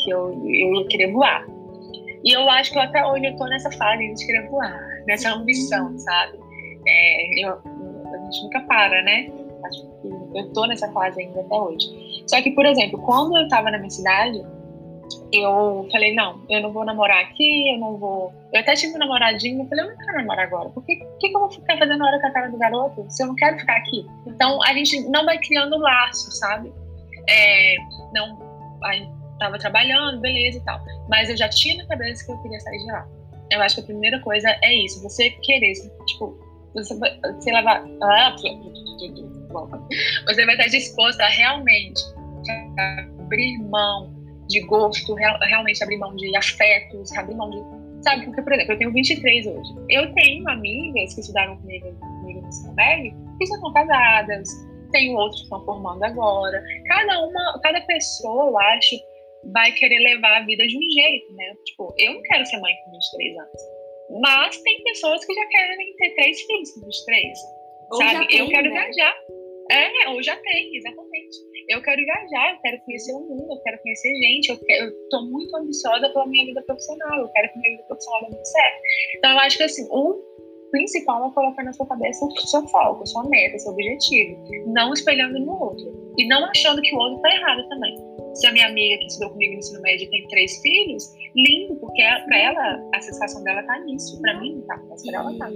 que 0.09 0.13
eu, 0.13 0.29
eu 0.43 0.75
ia 0.75 0.87
querer 0.87 1.11
voar. 1.11 1.45
E 2.23 2.35
eu 2.35 2.49
acho 2.49 2.71
que 2.71 2.77
eu 2.77 2.81
até 2.81 3.05
hoje 3.05 3.25
eu 3.25 3.35
tô 3.37 3.45
nessa 3.45 3.71
fase 3.71 4.13
de 4.13 4.25
querer 4.25 4.49
voar, 4.49 4.77
nessa 5.07 5.31
ambição, 5.31 5.97
sabe? 5.99 6.39
É, 6.87 7.45
eu, 7.45 7.53
a 7.53 8.17
gente 8.25 8.43
nunca 8.43 8.61
para, 8.61 9.01
né? 9.03 9.29
Acho 9.63 9.81
que 10.01 10.37
eu 10.37 10.53
tô 10.53 10.65
nessa 10.65 10.91
fase 10.91 11.21
ainda 11.21 11.39
até 11.39 11.55
hoje. 11.55 11.87
Só 12.27 12.41
que, 12.41 12.51
por 12.51 12.65
exemplo, 12.65 12.99
quando 13.01 13.37
eu 13.37 13.47
tava 13.47 13.71
na 13.71 13.77
minha 13.77 13.89
cidade, 13.89 14.43
eu 15.31 15.87
falei, 15.91 16.13
não, 16.13 16.41
eu 16.49 16.61
não 16.61 16.71
vou 16.71 16.83
namorar 16.83 17.23
aqui, 17.23 17.73
eu 17.73 17.79
não 17.79 17.97
vou. 17.97 18.33
Eu 18.51 18.59
até 18.59 18.73
tive 18.73 18.95
um 18.95 18.99
namoradinho, 18.99 19.61
eu 19.61 19.67
falei, 19.67 19.85
eu 19.85 19.89
não 19.89 19.97
quero 19.97 20.17
namorar 20.17 20.45
agora. 20.45 20.69
Por 20.69 20.83
que, 20.85 20.95
que, 20.95 21.29
que 21.29 21.35
eu 21.35 21.39
vou 21.39 21.51
ficar 21.51 21.77
fazendo 21.77 22.03
hora 22.03 22.19
com 22.19 22.27
a 22.27 22.31
cara 22.31 22.49
do 22.49 22.57
garoto 22.57 23.05
se 23.09 23.23
eu 23.23 23.27
não 23.27 23.35
quero 23.35 23.57
ficar 23.59 23.77
aqui? 23.77 24.05
Então 24.27 24.61
a 24.63 24.73
gente 24.73 25.07
não 25.09 25.25
vai 25.25 25.37
criando 25.37 25.77
laço, 25.77 26.31
sabe? 26.31 26.71
É, 27.29 27.75
não, 28.13 28.37
aí 28.83 29.07
tava 29.39 29.57
trabalhando, 29.57 30.19
beleza 30.19 30.57
e 30.57 30.61
tal. 30.61 30.79
Mas 31.09 31.29
eu 31.29 31.37
já 31.37 31.49
tinha 31.49 31.77
na 31.77 31.85
cabeça 31.87 32.25
que 32.25 32.31
eu 32.31 32.41
queria 32.41 32.59
sair 32.59 32.77
de 32.79 32.91
lá. 32.91 33.07
Eu 33.51 33.61
acho 33.61 33.75
que 33.75 33.81
a 33.81 33.85
primeira 33.85 34.19
coisa 34.19 34.47
é 34.61 34.73
isso, 34.85 35.01
você 35.01 35.31
querer, 35.31 35.73
tipo, 36.05 36.37
você 36.75 36.95
vai, 36.99 37.19
sei 37.39 37.53
lá, 37.53 37.83
ah, 38.03 38.35
você 40.27 40.45
vai 40.45 40.55
estar 40.55 40.67
disposto 40.67 41.19
a 41.21 41.27
realmente 41.27 41.99
abrir 43.19 43.57
mão 43.69 44.13
de 44.47 44.61
gosto, 44.61 45.13
real, 45.15 45.37
realmente 45.41 45.83
abrir 45.83 45.97
mão 45.97 46.15
de 46.15 46.35
afetos, 46.35 47.11
abrir 47.17 47.35
mão 47.35 47.49
de. 47.49 47.57
Sabe, 48.03 48.25
porque, 48.25 48.41
por 48.41 48.53
exemplo, 48.53 48.73
eu 48.73 48.77
tenho 48.77 48.93
23 48.93 49.47
hoje. 49.47 49.75
Eu 49.89 50.13
tenho 50.13 50.47
amigas 50.49 51.13
que 51.13 51.21
estudaram 51.21 51.57
comigo, 51.57 51.93
comigo 51.99 52.41
no 52.41 52.47
ensino 52.47 52.73
médio 52.73 53.13
que 53.37 53.45
já 53.45 53.55
estão 53.55 53.73
casadas, 53.73 54.49
tenho 54.91 55.15
outros 55.15 55.41
que 55.41 55.45
estão 55.45 55.63
formando 55.65 56.03
agora. 56.03 56.63
Cada 56.87 57.19
uma, 57.25 57.59
cada 57.61 57.81
pessoa, 57.81 58.49
eu 58.49 58.57
acho, 58.57 58.95
vai 59.53 59.71
querer 59.73 59.99
levar 59.99 60.41
a 60.41 60.45
vida 60.45 60.65
de 60.67 60.77
um 60.77 60.89
jeito, 60.89 61.33
né? 61.33 61.55
Tipo, 61.65 61.93
eu 61.97 62.13
não 62.13 62.21
quero 62.23 62.45
ser 62.45 62.59
mãe 62.59 62.73
com 62.85 62.91
23 62.91 63.37
anos. 63.37 63.61
Mas 64.21 64.57
tem 64.61 64.83
pessoas 64.83 65.23
que 65.23 65.33
já 65.33 65.45
querem 65.47 65.95
ter 65.97 66.15
três 66.15 66.41
filhos 66.41 66.71
com 66.71 66.81
23. 66.81 67.39
Ou 67.91 67.97
sabe? 67.97 68.27
Tem, 68.27 68.39
eu 68.39 68.47
quero 68.49 68.69
né? 68.69 68.81
viajar. 68.81 69.15
É, 69.71 70.09
ou 70.09 70.23
já 70.23 70.35
tem, 70.35 70.75
exatamente. 70.75 71.37
Eu 71.69 71.81
quero 71.83 72.03
viajar, 72.03 72.53
eu 72.55 72.61
quero 72.61 72.81
conhecer 72.81 73.13
o 73.13 73.19
mundo, 73.19 73.53
eu 73.53 73.61
quero 73.61 73.79
conhecer 73.83 74.15
gente, 74.15 74.49
eu, 74.49 74.57
quero, 74.57 74.85
eu 74.85 75.09
tô 75.09 75.21
muito 75.27 75.55
ambiciosa 75.55 76.09
pela 76.09 76.25
minha 76.25 76.43
vida 76.45 76.63
profissional, 76.63 77.19
eu 77.19 77.29
quero 77.29 77.53
que 77.53 77.59
minha 77.59 77.71
vida 77.73 77.83
profissional 77.83 78.21
dê 78.21 78.29
muito 78.29 78.45
certo. 78.45 78.81
Então, 79.17 79.31
eu 79.31 79.39
acho 79.39 79.57
que, 79.57 79.63
assim, 79.63 79.87
o 79.91 80.23
principal 80.71 81.29
é 81.29 81.33
colocar 81.33 81.63
na 81.63 81.73
sua 81.73 81.87
cabeça 81.87 82.25
o 82.25 82.41
seu 82.41 82.67
foco, 82.67 83.03
a 83.03 83.05
sua 83.05 83.29
meta, 83.29 83.57
o 83.57 83.59
seu 83.59 83.71
objetivo. 83.73 84.43
Não 84.73 84.91
espelhando 84.93 85.39
no 85.39 85.61
outro. 85.61 86.13
E 86.17 86.27
não 86.27 86.45
achando 86.45 86.81
que 86.81 86.95
o 86.95 86.97
outro 86.97 87.21
tá 87.21 87.29
errado 87.31 87.69
também. 87.69 88.08
Se 88.35 88.47
a 88.47 88.51
minha 88.51 88.67
amiga 88.67 88.97
que 88.99 89.07
estudou 89.07 89.31
comigo 89.31 89.53
no 89.53 89.59
ensino 89.59 89.81
médio 89.81 90.09
tem 90.09 90.27
três 90.27 90.61
filhos, 90.61 91.13
lindo, 91.35 91.75
porque 91.75 92.01
para 92.25 92.37
ela 92.37 92.89
a 92.93 93.01
sensação 93.01 93.43
dela 93.43 93.63
tá 93.63 93.79
nisso. 93.79 94.21
Para 94.21 94.39
mim 94.39 94.63
tá, 94.67 94.81
mas 94.89 95.05
para 95.05 95.19
ela 95.19 95.37
tá 95.37 95.49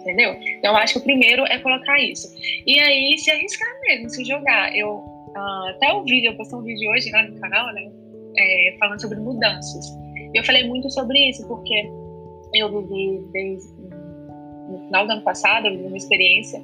entendeu? 0.00 0.32
Então, 0.58 0.72
eu 0.72 0.76
acho 0.76 0.94
que 0.94 0.98
o 1.00 1.02
primeiro 1.02 1.44
é 1.46 1.58
colocar 1.58 1.98
isso. 2.00 2.28
E 2.66 2.78
aí, 2.80 3.18
se 3.18 3.30
arriscar 3.30 3.68
mesmo, 3.82 4.08
se 4.10 4.24
jogar. 4.24 4.74
Eu 4.76 4.96
uh, 4.96 5.68
até 5.70 5.92
o 5.92 6.04
vídeo, 6.04 6.30
eu 6.30 6.36
postei 6.36 6.58
um 6.58 6.62
vídeo 6.62 6.90
hoje 6.90 7.10
lá 7.10 7.22
no 7.22 7.38
canal, 7.40 7.72
né? 7.74 7.90
É, 8.36 8.76
falando 8.78 9.00
sobre 9.00 9.18
mudanças. 9.18 9.86
E 10.32 10.38
eu 10.38 10.44
falei 10.44 10.66
muito 10.66 10.90
sobre 10.90 11.18
isso, 11.28 11.46
porque 11.48 11.90
eu 12.54 12.68
vivi 12.70 13.24
desde 13.32 13.87
no 14.68 14.78
final 14.86 15.06
do 15.06 15.12
ano 15.12 15.22
passado, 15.22 15.68
uma 15.68 15.96
experiência 15.96 16.60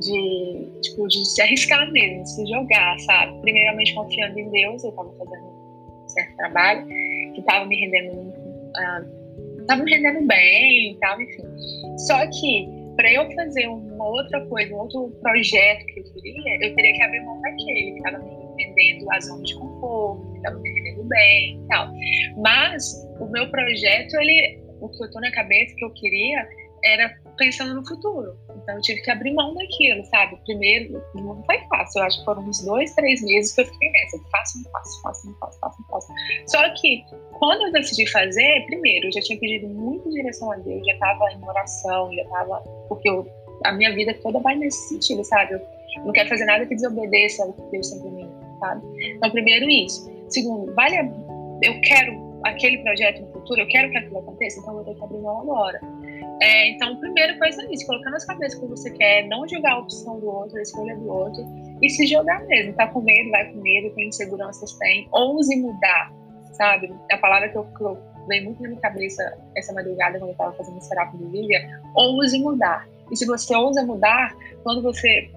de, 0.00 0.68
tipo, 0.82 1.06
de 1.08 1.24
se 1.24 1.42
arriscar 1.42 1.90
mesmo, 1.90 2.26
se 2.26 2.46
jogar, 2.46 2.98
sabe? 3.00 3.40
Primeiramente 3.40 3.94
confiando 3.94 4.38
em 4.38 4.50
Deus, 4.50 4.84
eu 4.84 4.90
estava 4.90 5.12
fazendo 5.18 5.44
um 5.44 6.08
certo 6.08 6.36
trabalho 6.36 6.86
que 6.86 7.40
estava 7.40 7.64
me 7.66 7.76
rendendo 7.76 8.12
uh, 8.12 9.22
tava 9.66 9.82
me 9.82 9.90
rendendo 9.90 10.26
bem 10.26 10.92
e 10.92 10.98
tal, 10.98 11.20
enfim. 11.20 11.44
Só 11.98 12.26
que 12.26 12.68
para 12.96 13.12
eu 13.12 13.30
fazer 13.32 13.66
uma 13.68 14.06
outra 14.06 14.44
coisa, 14.46 14.74
um 14.74 14.78
outro 14.78 15.10
projeto 15.22 15.86
que 15.86 16.00
eu 16.00 16.04
queria, 16.12 16.54
eu 16.66 16.74
teria 16.74 16.92
que 16.92 17.02
abrir 17.02 17.20
mão 17.20 17.40
daquele 17.40 17.92
que 17.92 17.98
estava 17.98 18.18
me 18.18 18.64
rendendo 18.64 19.10
a 19.10 19.20
zona 19.20 19.42
de 19.42 19.54
conforto, 19.54 20.30
que 20.30 20.36
estava 20.38 20.58
me 20.58 20.70
rendendo 20.70 21.04
bem 21.04 21.56
e 21.56 21.68
tal. 21.68 21.88
Mas 22.38 23.08
o 23.20 23.26
meu 23.26 23.50
projeto, 23.50 24.14
ele, 24.16 24.60
o 24.80 24.88
que 24.88 25.04
eu 25.04 25.10
tô 25.10 25.20
na 25.20 25.32
cabeça 25.32 25.74
que 25.74 25.84
eu 25.84 25.90
queria 25.94 26.46
era 26.84 27.14
pensando 27.36 27.74
no 27.74 27.86
futuro. 27.86 28.36
Então 28.62 28.74
eu 28.76 28.80
tive 28.80 29.00
que 29.02 29.10
abrir 29.10 29.32
mão 29.34 29.54
daquilo, 29.54 30.04
sabe? 30.06 30.36
Primeiro, 30.44 31.02
não 31.14 31.42
foi 31.44 31.58
fácil. 31.68 32.00
Eu 32.00 32.06
acho 32.06 32.18
que 32.18 32.24
foram 32.24 32.42
uns 32.42 32.64
dois, 32.64 32.94
três 32.94 33.22
meses 33.22 33.54
que 33.54 33.62
eu 33.62 33.66
fiquei 33.66 33.90
nessa. 33.90 34.18
Faço, 34.30 34.62
não 34.62 34.70
faço, 34.70 35.02
faço, 35.02 35.26
não 35.26 35.34
faço, 35.36 35.58
faço, 35.60 35.78
não 35.80 35.88
faço. 35.88 36.12
Só 36.46 36.74
que 36.74 37.04
quando 37.38 37.66
eu 37.66 37.72
decidi 37.72 38.06
fazer, 38.10 38.64
primeiro, 38.66 39.08
eu 39.08 39.12
já 39.12 39.20
tinha 39.20 39.38
pedido 39.38 39.68
muito 39.68 40.10
direção 40.10 40.52
a 40.52 40.56
Deus, 40.56 40.84
já 40.86 40.92
estava 40.92 41.32
em 41.32 41.48
oração, 41.48 42.12
já 42.14 42.22
estava. 42.22 42.60
Porque 42.88 43.08
eu, 43.08 43.26
a 43.64 43.72
minha 43.72 43.94
vida 43.94 44.14
toda 44.22 44.38
vai 44.40 44.56
nesse 44.56 44.88
sentido, 44.88 45.24
sabe? 45.24 45.54
Eu 45.54 45.60
não 46.04 46.12
quero 46.12 46.28
fazer 46.28 46.44
nada 46.44 46.66
que 46.66 46.74
desobedeça 46.74 47.44
o 47.44 47.52
que 47.52 47.62
Deus 47.70 47.90
tem 47.90 48.00
para 48.00 48.10
mim, 48.10 48.30
sabe? 48.60 48.86
Então, 49.16 49.30
primeiro, 49.30 49.68
isso. 49.68 50.10
Segundo, 50.28 50.74
vale. 50.74 50.96
A, 50.96 51.04
eu 51.62 51.80
quero 51.82 52.32
aquele 52.44 52.78
projeto 52.78 53.22
no 53.22 53.32
futuro, 53.32 53.60
eu 53.60 53.68
quero 53.68 53.90
que 53.90 53.98
aquilo 53.98 54.18
aconteça, 54.18 54.58
então 54.58 54.78
eu 54.78 54.84
vou 54.84 54.92
ter 54.92 54.98
que 54.98 55.04
abrir 55.04 55.18
mão 55.18 55.40
agora. 55.40 55.80
É, 56.40 56.70
então, 56.70 56.96
primeiro 56.96 57.38
coisa 57.38 57.62
é 57.62 57.72
isso, 57.72 57.86
colocar 57.86 58.10
nas 58.10 58.24
cabeças 58.24 58.58
o 58.58 58.62
que 58.62 58.68
você 58.68 58.90
quer, 58.90 59.26
não 59.28 59.46
jogar 59.48 59.72
a 59.72 59.78
opção 59.78 60.18
do 60.18 60.26
outro, 60.26 60.58
a 60.58 60.62
escolha 60.62 60.96
do 60.96 61.08
outro, 61.08 61.42
e 61.80 61.88
se 61.88 62.06
jogar 62.06 62.44
mesmo. 62.46 62.72
Tá 62.74 62.86
com 62.88 63.00
medo, 63.00 63.30
vai 63.30 63.52
com 63.52 63.60
medo, 63.60 63.94
tem 63.94 64.08
inseguranças, 64.08 64.72
tem. 64.78 65.08
Ouse 65.12 65.54
mudar, 65.56 66.12
sabe? 66.52 66.92
A 67.10 67.18
palavra 67.18 67.48
que 67.48 67.56
eu, 67.56 67.64
que 67.64 67.82
eu 67.82 67.98
veio 68.28 68.44
muito 68.44 68.62
na 68.62 68.68
minha 68.68 68.80
cabeça 68.80 69.36
essa 69.56 69.72
madrugada 69.72 70.18
quando 70.18 70.30
eu 70.30 70.32
estava 70.32 70.52
fazendo 70.54 70.78
esse 70.78 70.88
terapia 70.88 71.18
de 71.18 71.26
Lívia, 71.26 71.80
ouse 71.94 72.38
mudar. 72.38 72.86
E 73.10 73.16
se 73.16 73.26
você 73.26 73.54
ousa 73.54 73.84
mudar, 73.84 74.34
quando 74.62 74.82
você 74.82 75.30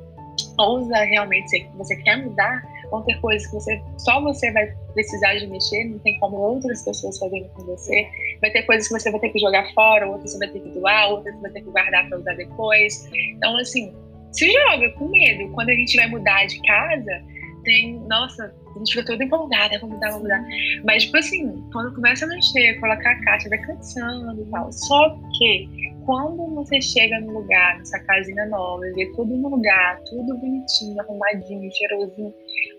ousa 0.58 0.96
realmente, 0.98 1.68
você 1.76 1.96
quer 1.98 2.18
mudar, 2.24 2.64
vão 2.96 3.04
ter 3.04 3.20
coisas 3.20 3.48
que 3.48 3.54
você 3.54 3.82
só 3.98 4.22
você 4.22 4.52
vai 4.52 4.74
precisar 4.94 5.36
de 5.36 5.48
mexer, 5.48 5.86
não 5.86 6.00
tem 6.00 6.18
como 6.20 6.38
outras 6.38 6.84
pessoas 6.84 7.18
fazerem 7.18 7.50
com 7.56 7.64
você. 7.66 8.08
Vai 8.42 8.52
ter 8.52 8.64
coisas 8.64 8.88
que 8.88 8.94
você 8.94 9.12
vai 9.12 9.20
ter 9.20 9.30
que 9.30 9.40
jogar 9.40 9.72
fora, 9.74 10.08
outras 10.08 10.32
você 10.32 10.40
vai 10.40 10.50
ter 10.50 10.60
que 10.60 10.70
doar, 10.70 11.10
outras 11.10 11.36
você 11.36 11.42
vai 11.42 11.52
ter 11.52 11.62
que 11.62 11.70
guardar 11.70 12.08
para 12.08 12.20
usar 12.20 12.34
depois. 12.36 13.10
Então, 13.14 13.58
assim, 13.58 13.94
se 14.32 14.52
joga 14.52 14.90
com 14.92 15.08
medo. 15.10 15.52
Quando 15.54 15.70
a 15.70 15.74
gente 15.74 15.96
vai 15.98 16.08
mudar 16.08 16.46
de 16.46 16.62
casa, 16.62 17.24
tem, 17.64 18.00
nossa, 18.08 18.54
a 18.76 18.78
gente 18.78 18.94
fica 18.94 19.06
toda 19.06 19.24
empolgada, 19.24 19.78
vamos 19.80 19.96
mudar, 19.96 20.08
vamos 20.08 20.24
mudar. 20.24 20.44
Mas, 20.86 21.04
tipo 21.04 21.18
assim, 21.18 21.64
quando 21.72 21.94
começa 21.94 22.26
a 22.26 22.28
mexer, 22.30 22.80
colocar 22.80 23.12
a 23.12 23.22
caixa, 23.24 23.50
vai 23.50 23.60
cansando 23.60 24.42
e 24.42 24.46
tal. 24.52 24.72
Só 24.72 25.18
que, 25.38 25.70
quando 26.06 26.54
você 26.56 26.82
chega 26.82 27.20
no 27.20 27.34
lugar, 27.34 27.78
nessa 27.78 28.00
casinha 28.00 28.46
nova, 28.46 28.82
vê 28.96 29.12
tudo 29.16 29.36
no 29.36 29.50
lugar, 29.50 30.02
tudo 30.04 30.38
bonitinho, 30.38 31.00
arrumadinho, 31.00 31.72
cheirosinho, 31.74 32.34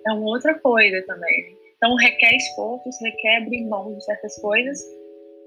é 0.07 0.13
uma 0.13 0.27
outra 0.27 0.59
coisa 0.59 1.03
também. 1.07 1.57
Então, 1.77 1.95
requer 1.97 2.35
esforços, 2.37 2.97
requer 3.03 3.37
abrir 3.39 3.65
mão 3.67 3.95
de 3.95 4.05
certas 4.05 4.41
coisas. 4.41 4.81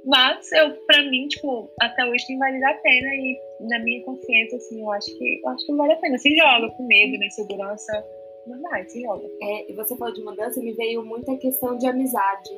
Mas, 0.06 0.52
eu, 0.52 0.72
pra 0.86 1.04
mim, 1.10 1.28
tipo, 1.28 1.70
até 1.82 2.06
hoje 2.06 2.28
tem 2.28 2.38
valido 2.38 2.66
a 2.66 2.74
pena 2.76 3.08
e 3.16 3.38
na 3.70 3.80
minha 3.80 4.04
consciência, 4.06 4.58
assim, 4.58 4.82
eu 4.82 4.92
acho 4.92 5.18
que, 5.18 5.42
eu 5.44 5.50
acho 5.50 5.66
que 5.66 5.76
vale 5.76 5.94
a 5.94 5.98
pena. 5.98 6.18
Se 6.18 6.36
joga 6.36 6.70
com 6.70 6.86
medo, 6.86 7.18
na 7.18 7.26
insegurança, 7.26 8.06
verdade, 8.48 8.92
se 8.92 9.02
joga. 9.02 9.28
É, 9.42 9.72
e 9.72 9.76
você 9.76 9.96
falou 9.98 10.14
de 10.14 10.24
mudança, 10.24 10.62
me 10.62 10.74
veio 10.74 11.04
muita 11.04 11.36
questão 11.38 11.78
de 11.78 11.88
amizade. 11.88 12.50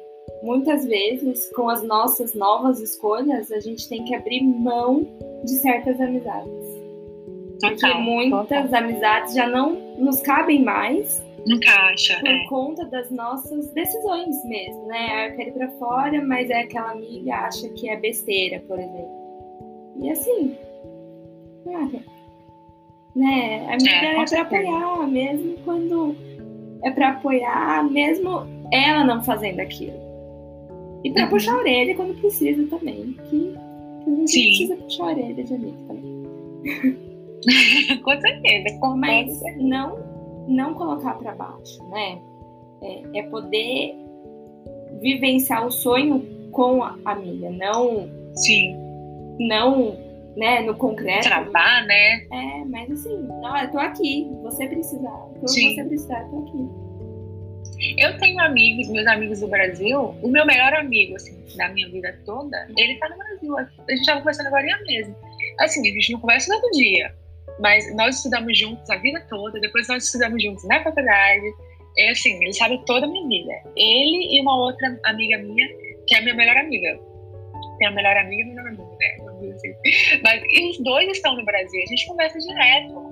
Muitas 0.44 0.86
vezes, 0.86 1.52
com 1.54 1.70
as 1.70 1.84
nossas 1.84 2.34
novas 2.34 2.80
escolhas, 2.80 3.52
a 3.52 3.60
gente 3.60 3.88
tem 3.88 4.04
que 4.04 4.16
abrir 4.16 4.42
mão 4.42 5.08
de 5.44 5.52
certas 5.52 6.00
amizades. 6.00 6.82
Porque 7.60 7.94
muitas 7.94 8.74
amizades 8.74 9.36
já 9.36 9.48
não 9.48 9.74
nos 9.98 10.22
cabem 10.22 10.64
mais 10.64 11.22
Encaixa. 11.48 12.20
Por 12.20 12.30
é. 12.30 12.46
conta 12.48 12.86
das 12.86 13.10
nossas 13.10 13.72
decisões 13.72 14.44
mesmo, 14.46 14.86
né? 14.88 15.08
Ah, 15.12 15.28
eu 15.28 15.36
quero 15.36 15.50
ir 15.50 15.54
pra 15.54 15.72
fora, 15.72 16.24
mas 16.24 16.50
é 16.50 16.62
aquela 16.62 16.92
amiga 16.92 17.34
acha 17.34 17.68
que 17.70 17.90
é 17.90 17.98
besteira, 17.98 18.60
por 18.68 18.80
exemplo. 18.80 19.22
E 20.02 20.10
assim, 20.10 20.58
cara, 21.66 22.04
né? 23.16 23.66
A 23.70 23.74
amiga 23.74 23.90
é, 23.90 24.22
é 24.22 24.26
pra 24.26 24.42
apoiar, 24.42 25.08
mesmo 25.08 25.58
quando 25.64 26.16
é 26.84 26.92
pra 26.92 27.10
apoiar, 27.10 27.90
mesmo 27.90 28.48
ela 28.72 29.04
não 29.04 29.24
fazendo 29.24 29.60
aquilo. 29.60 30.11
E 31.04 31.12
pra 31.12 31.24
uhum. 31.24 31.30
puxar 31.30 31.56
a 31.56 31.60
orelha 31.60 31.96
quando 31.96 32.20
precisa 32.20 32.66
também. 32.68 33.16
Que, 33.30 33.56
que 34.04 34.10
a 34.10 34.16
gente 34.16 34.32
Sim. 34.32 34.46
precisa 34.46 34.76
puxar 34.76 35.04
a 35.04 35.08
orelha 35.08 35.44
de 35.44 35.54
amigo 35.54 35.78
também. 35.88 36.22
com 38.04 38.22
certeza, 38.22 38.80
com 38.80 38.96
mas 38.96 39.42
não, 39.58 39.98
não 40.48 40.74
colocar 40.74 41.16
para 41.16 41.34
baixo, 41.34 41.84
né? 41.90 42.20
É, 42.84 43.20
é, 43.20 43.24
poder 43.24 43.96
vivenciar 45.02 45.66
o 45.66 45.72
sonho 45.72 46.24
com 46.52 46.84
a 46.84 46.98
família, 47.00 47.50
não. 47.52 48.10
Sim. 48.36 48.76
Não, 49.40 49.98
né, 50.36 50.62
no 50.62 50.76
concreto. 50.76 51.28
Travar, 51.28 51.86
né? 51.86 52.26
É, 52.32 52.66
mas 52.66 52.92
assim, 52.92 53.18
não, 53.42 53.58
eu 53.58 53.72
tô 53.72 53.80
aqui. 53.80 54.30
Você 54.44 54.68
precisar. 54.68 55.30
Quando 55.34 55.50
Sim. 55.50 55.76
você 55.76 55.84
precisar, 55.84 56.22
eu 56.24 56.30
tô 56.30 56.38
aqui. 56.40 56.81
Eu 57.98 58.18
tenho 58.18 58.40
amigos, 58.40 58.88
meus 58.90 59.08
amigos 59.08 59.40
do 59.40 59.48
Brasil, 59.48 60.16
o 60.22 60.28
meu 60.28 60.46
melhor 60.46 60.74
amigo, 60.74 61.16
assim, 61.16 61.36
da 61.58 61.70
minha 61.70 61.90
vida 61.90 62.16
toda, 62.26 62.68
ele 62.78 62.96
tá 63.00 63.10
no 63.10 63.18
Brasil. 63.18 63.58
A 63.58 63.92
gente 63.92 64.06
tava 64.06 64.20
conversando 64.20 64.48
agora 64.48 64.66
mesmo. 64.86 65.16
Assim, 65.60 65.82
a 65.82 65.92
gente 65.92 66.12
não 66.12 66.20
conversa 66.20 66.54
todo 66.54 66.72
dia, 66.72 67.14
mas 67.60 67.96
nós 67.96 68.18
estudamos 68.18 68.58
juntos 68.58 68.88
a 68.90 68.98
vida 68.98 69.26
toda, 69.30 69.60
depois 69.60 69.88
nós 69.88 70.06
estudamos 70.06 70.42
juntos 70.42 70.64
na 70.68 70.84
faculdade. 70.84 71.52
É 71.98 72.12
assim, 72.12 72.36
ele 72.42 72.54
sabe 72.54 72.80
toda 72.86 73.06
a 73.06 73.10
minha 73.10 73.28
vida. 73.28 73.54
Ele 73.76 74.38
e 74.38 74.42
uma 74.42 74.58
outra 74.58 75.00
amiga 75.06 75.40
minha, 75.40 75.68
que 76.08 76.16
é 76.16 76.20
a 76.20 76.22
minha 76.22 76.36
melhor 76.36 76.58
amiga. 76.58 77.00
Tem 77.80 77.88
a 77.88 77.92
melhor 77.92 78.16
amiga 78.16 78.44
e 78.44 78.44
a 78.44 78.48
melhor 78.48 78.68
amiga, 78.68 78.86
né? 78.86 79.32
Mas 80.24 80.44
e 80.50 80.70
os 80.70 80.78
dois 80.84 81.10
estão 81.10 81.36
no 81.36 81.44
Brasil, 81.44 81.82
a 81.82 81.88
gente 81.88 82.08
conversa 82.08 82.38
direto 82.38 83.11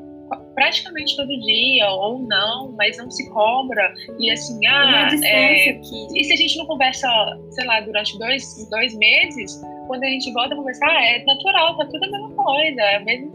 praticamente 0.55 1.15
todo 1.15 1.27
dia, 1.27 1.89
ou 1.91 2.19
não, 2.19 2.71
mas 2.77 2.97
não 2.97 3.09
se 3.09 3.29
cobra. 3.31 3.93
E 4.19 4.31
assim, 4.31 4.65
ah, 4.67 5.09
é, 5.23 5.69
aqui. 5.71 6.07
e 6.15 6.23
se 6.23 6.33
a 6.33 6.35
gente 6.35 6.57
não 6.57 6.65
conversa, 6.65 7.07
sei 7.51 7.65
lá, 7.65 7.79
durante 7.81 8.17
dois, 8.19 8.67
dois 8.69 8.95
meses, 8.97 9.61
quando 9.87 10.03
a 10.03 10.07
gente 10.07 10.31
volta 10.33 10.53
a 10.53 10.57
conversar, 10.57 10.91
é 11.03 11.23
natural, 11.25 11.77
tá 11.77 11.85
tudo 11.85 12.03
a 12.03 12.11
mesma 12.11 12.29
coisa, 12.31 12.81
é 12.81 12.95
a 12.97 12.99
mesma, 12.99 13.31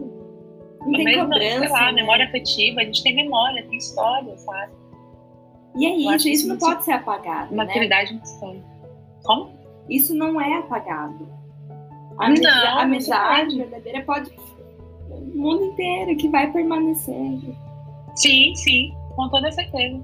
Não 0.81 0.93
a 0.93 0.97
tem 0.97 1.05
mesma 1.05 1.23
cobrança. 1.23 1.59
sei 1.59 1.69
lá, 1.69 1.85
né? 1.87 1.91
memória 1.93 2.25
afetiva, 2.25 2.81
a 2.81 2.83
gente 2.85 3.03
tem 3.03 3.15
memória, 3.15 3.63
tem 3.67 3.77
história, 3.77 4.37
sabe? 4.37 4.73
E 5.77 5.85
é 5.85 6.15
isso, 6.15 6.29
isso 6.29 6.47
não 6.47 6.57
pode 6.57 6.85
ser 6.85 6.93
apagado. 6.93 7.51
Né? 7.51 7.57
Maturidade 7.65 8.13
não 8.13 8.39
tem. 8.39 8.63
Como? 9.23 9.53
Isso 9.89 10.15
não 10.15 10.39
é 10.39 10.57
apagado. 10.59 11.27
A 12.17 12.29
Não, 12.29 12.35
amizade, 12.35 12.65
não 12.65 12.77
a 12.77 12.81
amizade 12.81 13.57
verdadeira 13.57 14.01
pode. 14.03 14.31
O 15.09 15.37
mundo 15.37 15.65
inteiro 15.65 16.15
que 16.17 16.29
vai 16.29 16.51
permanecer. 16.51 17.39
Sim, 18.15 18.55
sim, 18.55 18.93
com 19.15 19.29
toda 19.29 19.51
certeza. 19.51 20.03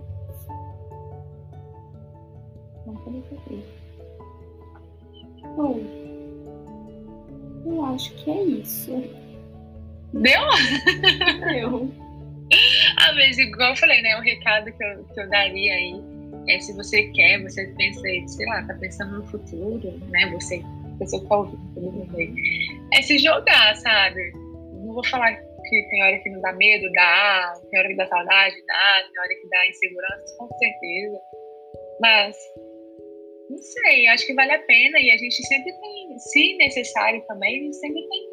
Com 2.86 2.96
toda 2.96 3.22
certeza. 3.30 3.82
Bom, 5.56 5.80
eu 7.66 7.86
acho 7.86 8.14
que 8.16 8.32
é 8.32 8.44
isso. 8.44 8.92
Deu? 10.14 10.42
Eu. 11.56 11.92
Ah, 12.98 13.14
mas 13.14 13.38
igual 13.38 13.70
eu 13.70 13.76
falei, 13.78 14.02
né? 14.02 14.18
O 14.18 14.22
recado 14.22 14.72
que 14.74 14.84
eu, 14.84 15.04
que 15.06 15.22
eu 15.22 15.30
daria 15.30 15.74
aí 15.74 16.02
é 16.48 16.60
se 16.60 16.74
você 16.74 17.04
quer, 17.10 17.42
você 17.42 17.66
pensa, 17.78 18.06
aí, 18.06 18.28
sei 18.28 18.46
lá, 18.48 18.64
tá 18.64 18.74
pensando 18.76 19.20
no 19.20 19.28
futuro, 19.28 19.94
né? 20.10 20.30
Você, 20.32 20.62
pessoa 21.00 21.22
que 21.22 21.30
tá 21.30 21.36
ouvindo, 21.38 22.38
é 22.94 23.02
se 23.02 23.18
jogar, 23.20 23.76
sabe? 23.78 24.34
Não 24.92 24.96
vou 24.96 25.06
falar 25.06 25.34
que 25.34 25.88
tem 25.90 26.04
hora 26.04 26.20
que 26.20 26.30
não 26.30 26.42
dá 26.42 26.52
medo, 26.52 26.92
dá, 26.92 27.54
tem 27.70 27.80
hora 27.80 27.88
que 27.88 27.96
dá 27.96 28.08
saudade, 28.08 28.56
dá, 28.68 29.08
tem 29.08 29.22
hora 29.22 29.36
que 29.42 29.48
dá 29.48 29.70
insegurança, 29.70 30.36
com 30.38 30.50
certeza. 30.58 31.22
Mas, 32.02 32.36
não 33.50 33.58
sei, 33.58 34.08
acho 34.08 34.28
que 34.28 34.34
vale 34.34 34.52
a 34.52 34.60
pena 34.60 35.00
e 35.00 35.10
a 35.10 35.16
gente 35.16 35.48
sempre 35.48 35.72
tem, 35.72 36.20
se 36.20 36.58
necessário 36.58 37.26
também, 37.26 37.72
sempre 37.72 38.02
tem 38.02 38.32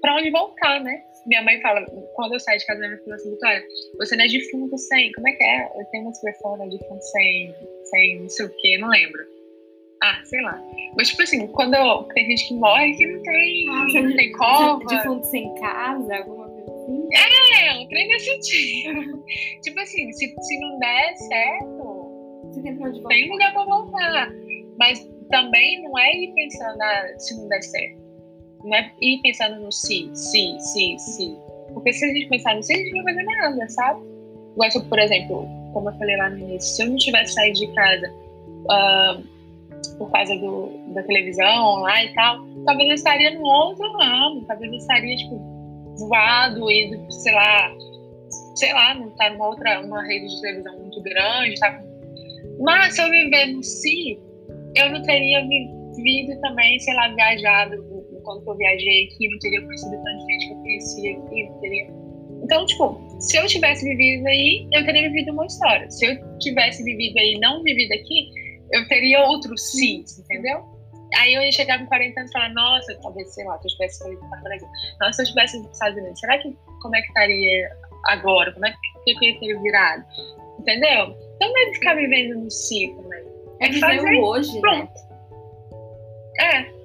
pra 0.00 0.16
onde 0.16 0.30
voltar, 0.30 0.82
né? 0.82 1.02
Minha 1.26 1.42
mãe 1.42 1.60
fala, 1.60 1.84
quando 2.14 2.32
eu 2.32 2.40
saio 2.40 2.58
de 2.58 2.64
casa, 2.64 2.78
minha 2.78 2.92
mãe 2.92 3.00
fala 3.04 3.16
assim, 3.16 3.30
Vitória, 3.32 3.62
você 3.98 4.16
não 4.16 4.24
é 4.24 4.28
defunto 4.28 4.78
sem, 4.78 5.12
como 5.12 5.28
é 5.28 5.32
que 5.32 5.44
é? 5.44 5.64
Eu 5.64 5.84
tenho 5.90 6.04
uma 6.04 6.12
expressão, 6.12 6.56
né, 6.56 6.66
defunto 6.66 7.04
sem, 7.04 7.54
sem 7.84 8.20
não 8.20 8.28
sei 8.30 8.46
o 8.46 8.56
que, 8.56 8.78
não 8.78 8.88
lembro. 8.88 9.22
Ah, 10.02 10.20
sei 10.24 10.40
lá. 10.42 10.58
Mas, 10.96 11.08
tipo 11.10 11.22
assim, 11.22 11.46
quando 11.48 11.74
eu- 11.74 12.04
tem 12.14 12.26
gente 12.26 12.48
que 12.48 12.54
morre 12.54 12.94
que 12.94 13.06
não 13.06 13.22
tem, 13.22 13.68
Ah, 13.68 13.86
não 14.02 14.16
tem 14.16 14.32
cova. 14.32 14.84
De 14.86 15.02
fundo 15.02 15.24
sem 15.26 15.54
casa, 15.56 16.16
alguma 16.16 16.48
coisa 16.48 16.72
assim. 16.72 17.08
É, 17.62 17.74
um 17.74 17.86
trem 17.88 18.08
nesse 18.08 18.24
sentido. 18.24 19.24
tipo 19.62 19.80
assim, 19.80 20.10
se, 20.12 20.34
se 20.40 20.60
não 20.60 20.78
der 20.78 21.16
certo, 21.16 22.42
Você 22.50 22.62
tem 22.62 22.76
voltar. 22.76 23.08
tem 23.08 23.30
lugar 23.30 23.52
pra 23.52 23.64
voltar. 23.64 24.32
Mas 24.78 25.06
também 25.30 25.82
não 25.82 25.98
é 25.98 26.12
ir 26.16 26.32
pensando 26.34 26.80
ah, 26.82 27.18
se 27.18 27.36
não 27.38 27.48
der 27.48 27.62
certo. 27.62 28.00
Não 28.64 28.74
é 28.74 28.90
ir 29.02 29.20
pensando 29.22 29.60
no 29.60 29.70
se, 29.70 30.10
se, 30.14 30.58
se, 30.60 30.98
se. 30.98 31.36
Porque 31.74 31.92
se 31.92 32.04
a 32.04 32.08
gente 32.08 32.28
pensar 32.28 32.54
no 32.56 32.62
se, 32.62 32.72
a 32.72 32.76
gente 32.76 32.92
não 32.94 33.04
vai 33.04 33.14
fazer 33.14 33.26
nada, 33.26 33.68
sabe? 33.68 34.00
Igual, 34.54 34.70
por 34.88 34.98
exemplo, 34.98 35.46
como 35.72 35.88
eu 35.90 35.94
falei 35.98 36.16
lá 36.16 36.30
no 36.30 36.38
início, 36.38 36.74
se 36.74 36.82
eu 36.82 36.88
não 36.90 36.96
tivesse 36.96 37.34
saído 37.34 37.58
de 37.58 37.66
casa 37.74 38.12
ah, 38.70 39.20
por 39.98 40.10
causa 40.10 40.34
do, 40.36 40.70
da 40.94 41.02
televisão 41.02 41.80
lá 41.80 42.04
e 42.04 42.12
tal, 42.14 42.38
talvez 42.64 42.88
eu 42.88 42.94
estaria 42.94 43.30
num 43.32 43.44
outro 43.44 43.86
ramo, 43.98 44.44
talvez 44.46 44.72
eu 44.72 44.78
estaria, 44.78 45.16
tipo, 45.16 45.36
voado, 45.98 46.70
indo, 46.70 47.10
sei 47.10 47.32
lá, 47.32 47.70
sei 48.54 48.72
lá, 48.72 48.94
não 48.94 49.10
tá 49.10 49.30
numa 49.30 49.48
outra, 49.48 49.80
uma 49.80 50.02
rede 50.02 50.26
de 50.26 50.40
televisão 50.40 50.78
muito 50.78 51.02
grande, 51.02 51.54
tá? 51.60 51.82
Mas 52.60 52.94
se 52.94 53.02
eu 53.02 53.10
viver 53.10 53.46
no 53.46 53.62
si, 53.62 54.18
eu 54.76 54.90
não 54.90 55.02
teria 55.02 55.46
vivido 55.46 56.40
também, 56.40 56.78
sei 56.78 56.94
lá, 56.94 57.08
viajado 57.08 57.90
enquanto 58.20 58.46
eu 58.46 58.56
viajei 58.56 59.04
aqui, 59.04 59.28
não 59.28 59.38
teria 59.38 59.62
conhecido 59.62 59.96
tanta 59.96 60.18
gente 60.26 60.46
que 60.46 60.52
eu 60.52 60.56
conhecia 60.58 61.18
aqui, 61.18 61.48
não 61.48 61.60
teria. 61.60 61.86
Então, 62.42 62.66
tipo, 62.66 63.00
se 63.20 63.36
eu 63.36 63.46
tivesse 63.46 63.84
vivido 63.84 64.26
aí, 64.26 64.66
eu 64.72 64.84
teria 64.84 65.02
vivido 65.10 65.32
uma 65.32 65.46
história. 65.46 65.90
Se 65.90 66.06
eu 66.06 66.38
tivesse 66.38 66.82
vivido 66.82 67.18
aí 67.18 67.34
e 67.34 67.40
não 67.40 67.62
vivido 67.62 67.92
aqui, 67.92 68.30
eu 68.72 68.86
teria 68.88 69.20
outros 69.26 69.70
sims, 69.70 70.18
entendeu? 70.18 70.64
Aí 71.16 71.34
eu 71.34 71.42
ia 71.42 71.52
chegar 71.52 71.78
com 71.78 71.86
40 71.86 72.20
anos 72.20 72.30
e 72.30 72.32
falar, 72.32 72.54
nossa, 72.54 72.98
talvez, 73.02 73.34
sei 73.34 73.44
lá, 73.44 73.58
se 73.58 73.66
eu 73.66 73.72
tivesse 73.72 74.04
feito 74.04 74.24
para 74.28 74.40
Brasil. 74.40 74.68
Nossa, 75.00 75.12
se 75.12 75.22
eu 75.22 75.26
tivesse 75.26 75.58
nos 75.58 75.72
Estados 75.72 75.98
Unidos, 75.98 76.20
será 76.20 76.38
que 76.38 76.56
como 76.80 76.96
é 76.96 77.00
que 77.00 77.08
estaria 77.08 77.76
agora? 78.06 78.52
Como 78.52 78.66
é 78.66 78.74
que, 79.04 79.12
eu 79.12 79.22
ia 79.22 79.40
ter 79.40 79.60
virado? 79.60 80.04
Entendeu? 80.58 81.16
Então 81.36 81.48
não 81.48 81.58
é 81.58 81.74
ficar 81.74 81.94
vivendo 81.94 82.38
no 82.38 82.50
si 82.50 82.94
também. 82.96 83.24
É 83.60 83.66
É 83.66 83.68
viver 83.68 83.80
fazer 83.80 84.14
o 84.14 84.24
hoje, 84.24 84.54
né? 84.54 84.60
pronto. 84.60 85.10
É, 86.38 86.80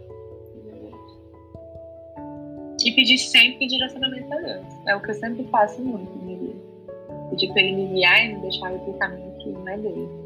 e 2.85 2.91
pedir 2.91 3.17
sempre 3.17 3.65
direcionamento 3.65 4.31
a 4.31 4.37
Deus. 4.37 4.65
É 4.85 4.95
o 4.95 5.01
que 5.01 5.09
eu 5.09 5.15
sempre 5.15 5.43
faço 5.45 5.81
muito 5.81 6.11
minha 6.19 6.37
vida. 6.37 6.59
Pedir 7.31 7.51
pra 7.51 7.61
ele 7.63 7.75
me 7.77 7.87
guiar 7.87 8.23
e 8.23 8.33
não 8.33 8.41
deixar 8.41 8.71
eu 8.71 8.77
ir 8.77 8.79
pro 8.81 8.93
caminho 8.93 9.37
que 9.39 9.49
não 9.49 9.67
é 9.67 9.77
dele. 9.77 10.24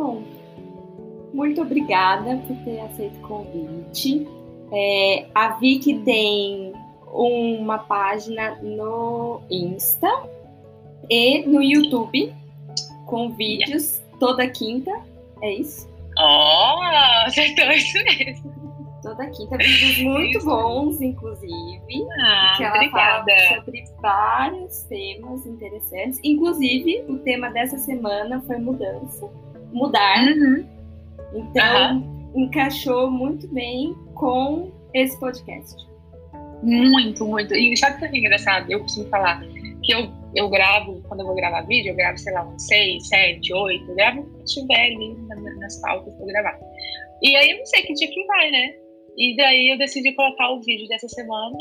Bom, 0.00 0.22
muito 1.34 1.60
obrigada 1.60 2.38
por 2.46 2.56
ter 2.64 2.80
aceito 2.80 3.18
o 3.18 3.28
convite. 3.28 4.26
É, 4.72 5.26
a 5.34 5.50
Vicky 5.58 5.98
tem 5.98 6.72
uma 7.12 7.80
página 7.80 8.54
no 8.62 9.42
Insta 9.50 10.08
e 11.10 11.42
no 11.46 11.62
YouTube 11.62 12.34
com 13.04 13.28
vídeos 13.32 14.00
toda 14.18 14.48
quinta. 14.48 14.90
É 15.42 15.52
isso? 15.52 15.86
Oh, 16.18 16.80
acertou 17.26 17.70
isso 17.70 18.02
mesmo. 18.02 18.54
Toda 19.02 19.26
quinta, 19.26 19.58
vídeos 19.58 19.98
muito 20.02 20.42
bons, 20.46 20.98
inclusive. 21.02 22.06
Ah, 22.22 22.54
que 22.56 22.64
ela 22.64 22.74
obrigada. 22.74 23.26
fala 23.26 23.56
sobre 23.56 23.84
vários 24.00 24.82
temas 24.84 25.44
interessantes. 25.44 26.18
Inclusive, 26.24 27.04
o 27.06 27.18
tema 27.18 27.50
dessa 27.50 27.76
semana 27.76 28.40
foi 28.46 28.56
mudança. 28.56 29.28
Mudar. 29.72 30.26
Uhum. 30.26 30.66
Então, 31.34 32.30
encaixou 32.34 33.10
muito 33.10 33.46
bem 33.52 33.94
com 34.14 34.70
esse 34.94 35.18
podcast. 35.20 35.76
Muito, 36.62 37.24
muito. 37.26 37.54
E 37.54 37.76
sabe 37.76 37.96
o 37.96 37.98
que 38.10 38.16
é 38.16 38.18
engraçado? 38.18 38.70
Eu 38.70 38.80
costumo 38.80 39.08
falar 39.08 39.40
que 39.82 39.92
eu, 39.92 40.08
eu 40.34 40.48
gravo, 40.50 41.00
quando 41.08 41.20
eu 41.20 41.26
vou 41.26 41.34
gravar 41.34 41.62
vídeo, 41.62 41.90
eu 41.92 41.96
gravo, 41.96 42.18
sei 42.18 42.32
lá, 42.34 42.46
uns 42.46 42.66
6, 42.66 43.08
7, 43.08 43.52
8, 43.52 43.88
eu 43.88 43.94
gravo 43.94 44.20
o 44.20 44.24
que 44.38 44.44
tiver 44.44 44.86
ali 44.92 45.14
na- 45.28 45.36
nas 45.36 45.80
pautas 45.80 46.12
pra 46.14 46.22
eu 46.22 46.26
gravar. 46.26 46.58
E 47.22 47.34
aí 47.36 47.50
eu 47.52 47.58
não 47.58 47.66
sei 47.66 47.82
que 47.82 47.94
dia 47.94 48.08
que 48.08 48.26
vai, 48.26 48.50
né? 48.50 48.74
E 49.16 49.36
daí 49.36 49.72
eu 49.72 49.78
decidi 49.78 50.12
colocar 50.14 50.50
o 50.50 50.60
vídeo 50.60 50.86
dessa 50.88 51.08
semana, 51.08 51.56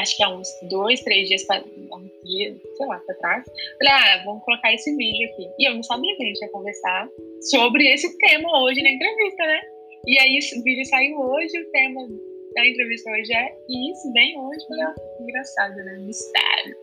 acho 0.00 0.16
que 0.16 0.22
há 0.22 0.28
uns 0.28 0.48
dois, 0.70 1.00
três 1.00 1.28
dias, 1.28 1.44
pra, 1.44 1.62
uns 1.62 2.10
dias, 2.24 2.56
sei 2.76 2.86
lá, 2.86 2.98
pra 2.98 3.14
trás. 3.16 3.44
Falei, 3.78 3.92
ah, 3.92 4.22
vamos 4.24 4.44
colocar 4.44 4.72
esse 4.72 4.94
vídeo 4.96 5.28
aqui. 5.30 5.48
E 5.58 5.68
eu 5.68 5.74
não 5.74 5.82
sabia 5.82 6.16
que 6.16 6.22
a 6.22 6.26
gente 6.26 6.40
ia 6.40 6.50
conversar 6.50 7.08
sobre 7.50 7.92
esse 7.92 8.16
tema 8.18 8.62
hoje 8.62 8.82
na 8.82 8.90
entrevista, 8.90 9.44
né? 9.44 9.60
E 10.06 10.18
aí 10.18 10.36
esse 10.38 10.60
vídeo 10.62 10.84
saiu 10.86 11.18
hoje, 11.18 11.58
o 11.58 11.70
tema 11.70 12.00
da 12.54 12.66
entrevista 12.66 13.10
hoje 13.10 13.32
é 13.32 13.56
isso, 13.68 14.12
bem 14.12 14.38
hoje, 14.38 14.66
falei, 14.68 14.84
ah, 14.84 14.94
engraçado, 15.20 15.76
né? 15.76 15.98
Mistério. 16.00 16.76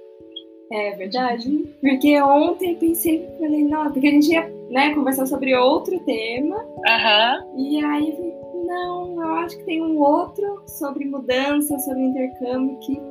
É 0.71 0.91
verdade. 0.91 1.49
Porque 1.81 2.21
ontem 2.21 2.75
pensei, 2.75 3.27
falei, 3.39 3.63
não, 3.63 3.91
porque 3.91 4.07
a 4.07 4.11
gente 4.11 4.31
ia 4.31 4.47
né, 4.69 4.93
conversar 4.93 5.25
sobre 5.25 5.55
outro 5.55 5.99
tema. 6.05 6.55
Aham. 6.87 7.47
E 7.57 7.83
aí 7.83 8.09
eu 8.09 8.15
falei, 8.15 8.28
Não, 8.69 9.19
eu 9.19 9.33
acho 9.37 9.57
que 9.57 9.63
tem 9.65 9.81
um 9.81 9.97
outro 9.97 10.61
sobre 10.67 11.03
mudança, 11.03 11.77
sobre 11.79 12.03
intercâmbio 12.03 12.77
que 12.81 13.01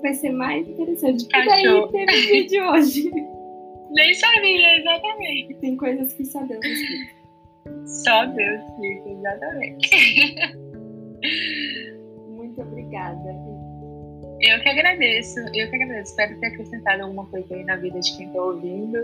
vai 0.00 0.14
ser 0.14 0.30
mais 0.30 0.66
interessante. 0.68 1.24
E 1.24 1.44
daí 1.44 1.88
teve 1.90 2.12
o 2.12 2.28
vídeo 2.28 2.70
hoje. 2.70 3.10
Nem 3.90 4.14
sabia, 4.14 4.78
exatamente. 4.78 5.54
Tem 5.54 5.76
coisas 5.76 6.12
que 6.12 6.24
só 6.24 6.40
Deus 6.44 6.64
explica. 6.64 7.18
Só 7.84 8.26
Deus 8.26 8.60
explica, 8.60 9.10
exatamente. 9.10 10.56
Muito 12.36 12.60
obrigada. 12.62 13.58
Eu 14.40 14.60
que 14.60 14.68
agradeço, 14.68 15.40
eu 15.52 15.68
que 15.68 15.74
agradeço. 15.74 16.10
Espero 16.10 16.38
ter 16.38 16.46
acrescentado 16.46 17.02
alguma 17.02 17.26
coisa 17.26 17.56
aí 17.56 17.64
na 17.64 17.74
vida 17.74 17.98
de 17.98 18.16
quem 18.16 18.28
está 18.28 18.40
ouvindo. 18.40 18.98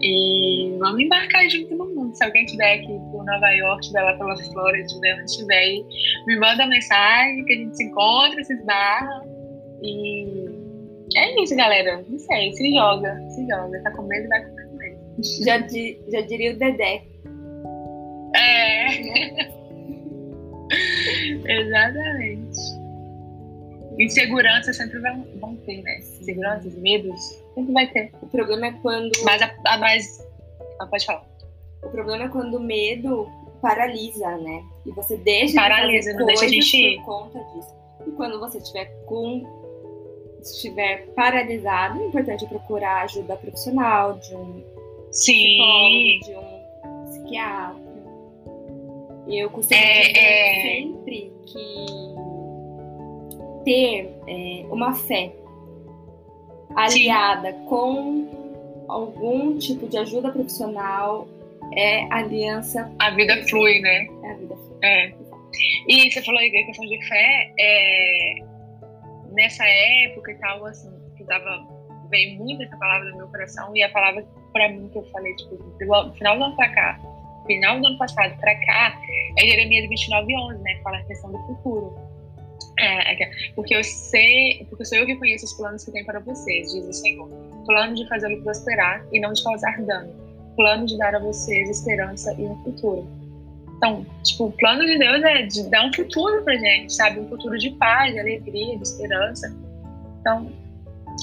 E 0.00 0.76
vamos 0.78 1.00
embarcar 1.00 1.48
junto 1.50 1.74
no 1.76 1.86
mundo. 1.94 2.16
Se 2.16 2.24
alguém 2.24 2.44
estiver 2.44 2.74
aqui 2.74 2.98
por 3.10 3.24
Nova 3.24 3.50
York, 3.50 3.80
estiver 3.82 4.02
lá 4.02 4.16
pela 4.16 4.36
Flórida, 4.36 4.86
onde 4.94 5.24
estiver 5.24 5.58
aí, 5.58 5.84
me 6.26 6.36
manda 6.38 6.66
mensagem 6.66 7.44
que 7.44 7.52
a 7.52 7.56
gente 7.56 7.76
se 7.76 7.84
encontra, 7.84 8.44
se 8.44 8.54
esbarra. 8.54 9.24
E 9.82 10.48
é 11.16 11.42
isso, 11.42 11.56
galera. 11.56 12.04
Não 12.08 12.18
sei, 12.18 12.52
se 12.52 12.74
joga, 12.74 13.18
se 13.30 13.46
joga. 13.48 13.82
Tá 13.82 13.90
com 13.92 14.02
medo, 14.02 14.28
vai 14.28 14.44
com 14.44 14.54
medo. 14.76 14.98
Já, 15.44 15.58
di, 15.58 15.98
já 16.12 16.20
diria 16.20 16.52
o 16.52 16.58
Dedé. 16.58 17.02
É. 18.36 18.86
Exatamente. 21.60 22.58
Insegurança 23.98 24.72
sempre 24.72 25.00
vão, 25.00 25.26
vão 25.40 25.56
ter, 25.56 25.82
né? 25.82 25.98
Inseguranças, 25.98 26.76
medos, 26.76 27.42
sempre 27.58 27.72
vai 27.72 27.86
ter. 27.88 28.12
O 28.22 28.26
problema 28.26 28.66
é 28.66 28.72
quando. 28.72 29.10
Mas 29.24 29.42
a, 29.42 29.54
a 29.66 29.78
mais. 29.78 30.26
Ah, 30.80 30.86
pode 30.86 31.04
falar. 31.04 31.26
O 31.82 31.88
problema 31.90 32.24
é 32.24 32.28
quando 32.28 32.54
o 32.54 32.60
medo 32.60 33.28
paralisa, 33.60 34.36
né? 34.38 34.62
E 34.86 34.90
você 34.92 35.16
deixa 35.16 35.60
paralisa, 35.60 36.12
de 36.12 36.18
não 36.18 36.26
deixa 36.26 36.46
de 36.46 36.76
ir. 36.76 36.96
por 36.98 37.04
conta 37.04 37.38
disso. 37.52 37.74
E 38.06 38.10
quando 38.12 38.38
você 38.38 38.58
estiver 38.58 38.86
com 39.06 39.44
estiver 40.40 41.06
paralisado, 41.14 42.00
é 42.00 42.06
importante 42.06 42.46
procurar 42.46 43.02
ajuda 43.02 43.36
profissional 43.36 44.14
de 44.14 44.34
um 44.34 44.62
Sim. 45.10 46.20
de 46.24 46.34
um 46.34 47.04
psiquiatra. 47.06 47.88
Eu 49.26 49.50
costumo 49.50 49.80
é, 49.80 50.00
dizer 50.00 50.18
é... 50.18 50.62
sempre 50.62 51.32
que 51.46 51.86
ter 53.64 54.14
é, 54.26 54.66
uma 54.70 54.94
fé 54.94 55.32
aliada 56.74 57.52
com 57.68 58.86
algum 58.88 59.58
tipo 59.58 59.86
de 59.88 59.98
ajuda 59.98 60.30
profissional 60.30 61.28
é 61.74 62.06
aliança. 62.12 62.90
A 62.98 63.10
vida 63.10 63.36
flui, 63.48 63.80
né? 63.80 64.06
É 64.22 64.30
a 64.30 64.34
vida 64.34 64.56
flui. 64.56 64.78
É. 64.82 65.12
E 65.88 66.10
você 66.10 66.22
falou 66.22 66.40
aí 66.40 66.52
da 66.52 66.66
questão 66.66 66.86
de 66.86 67.06
fé, 67.06 67.52
é, 67.58 68.34
nessa 69.32 69.64
época 69.66 70.32
e 70.32 70.34
tal, 70.36 70.64
assim, 70.66 70.90
que 71.16 71.24
tava, 71.24 71.66
veio 72.10 72.38
muito 72.38 72.62
essa 72.62 72.76
palavra 72.76 73.10
no 73.10 73.16
meu 73.18 73.28
coração 73.28 73.74
e 73.74 73.82
a 73.82 73.88
palavra 73.90 74.26
para 74.52 74.68
mim 74.68 74.88
que 74.88 74.98
eu 74.98 75.04
falei, 75.10 75.34
tipo, 75.36 75.56
do 75.56 76.14
final 76.14 76.36
do 76.36 76.44
ano 76.44 76.56
pra 76.56 76.68
cá, 76.70 77.00
final 77.46 77.80
do 77.80 77.86
ano 77.86 77.98
passado 77.98 78.38
pra 78.38 78.54
cá, 78.54 79.00
é 79.38 79.46
Jeremias 79.46 79.88
29, 79.88 80.36
11, 80.36 80.62
né? 80.62 80.80
Fala 80.82 80.98
a 80.98 81.04
questão 81.04 81.32
do 81.32 81.38
futuro. 81.46 82.07
É, 82.78 83.24
é 83.24 83.30
porque 83.54 83.74
eu 83.74 83.82
sei, 83.82 84.66
porque 84.68 84.84
sou 84.84 84.98
eu 84.98 85.06
que 85.06 85.16
conheço 85.16 85.44
os 85.44 85.52
planos 85.54 85.84
que 85.84 85.90
tem 85.90 86.04
para 86.04 86.20
vocês, 86.20 86.72
diz 86.72 86.84
o 86.84 86.92
Senhor. 86.92 87.28
Plano 87.66 87.94
de 87.94 88.08
fazê-lo 88.08 88.42
prosperar 88.42 89.04
e 89.12 89.20
não 89.20 89.32
de 89.32 89.42
causar 89.42 89.80
dano. 89.82 90.12
Plano 90.56 90.86
de 90.86 90.96
dar 90.96 91.14
a 91.14 91.18
vocês 91.18 91.68
esperança 91.68 92.34
e 92.38 92.42
um 92.42 92.56
futuro. 92.64 93.06
Então, 93.76 94.04
tipo, 94.24 94.46
o 94.46 94.52
plano 94.52 94.84
de 94.84 94.98
Deus 94.98 95.22
é 95.22 95.42
de 95.42 95.70
dar 95.70 95.86
um 95.86 95.92
futuro 95.92 96.42
pra 96.42 96.54
gente, 96.56 96.92
sabe? 96.92 97.20
Um 97.20 97.28
futuro 97.28 97.56
de 97.56 97.70
paz, 97.70 98.12
de 98.12 98.18
alegria, 98.18 98.76
de 98.76 98.82
esperança. 98.82 99.56
Então, 100.20 100.50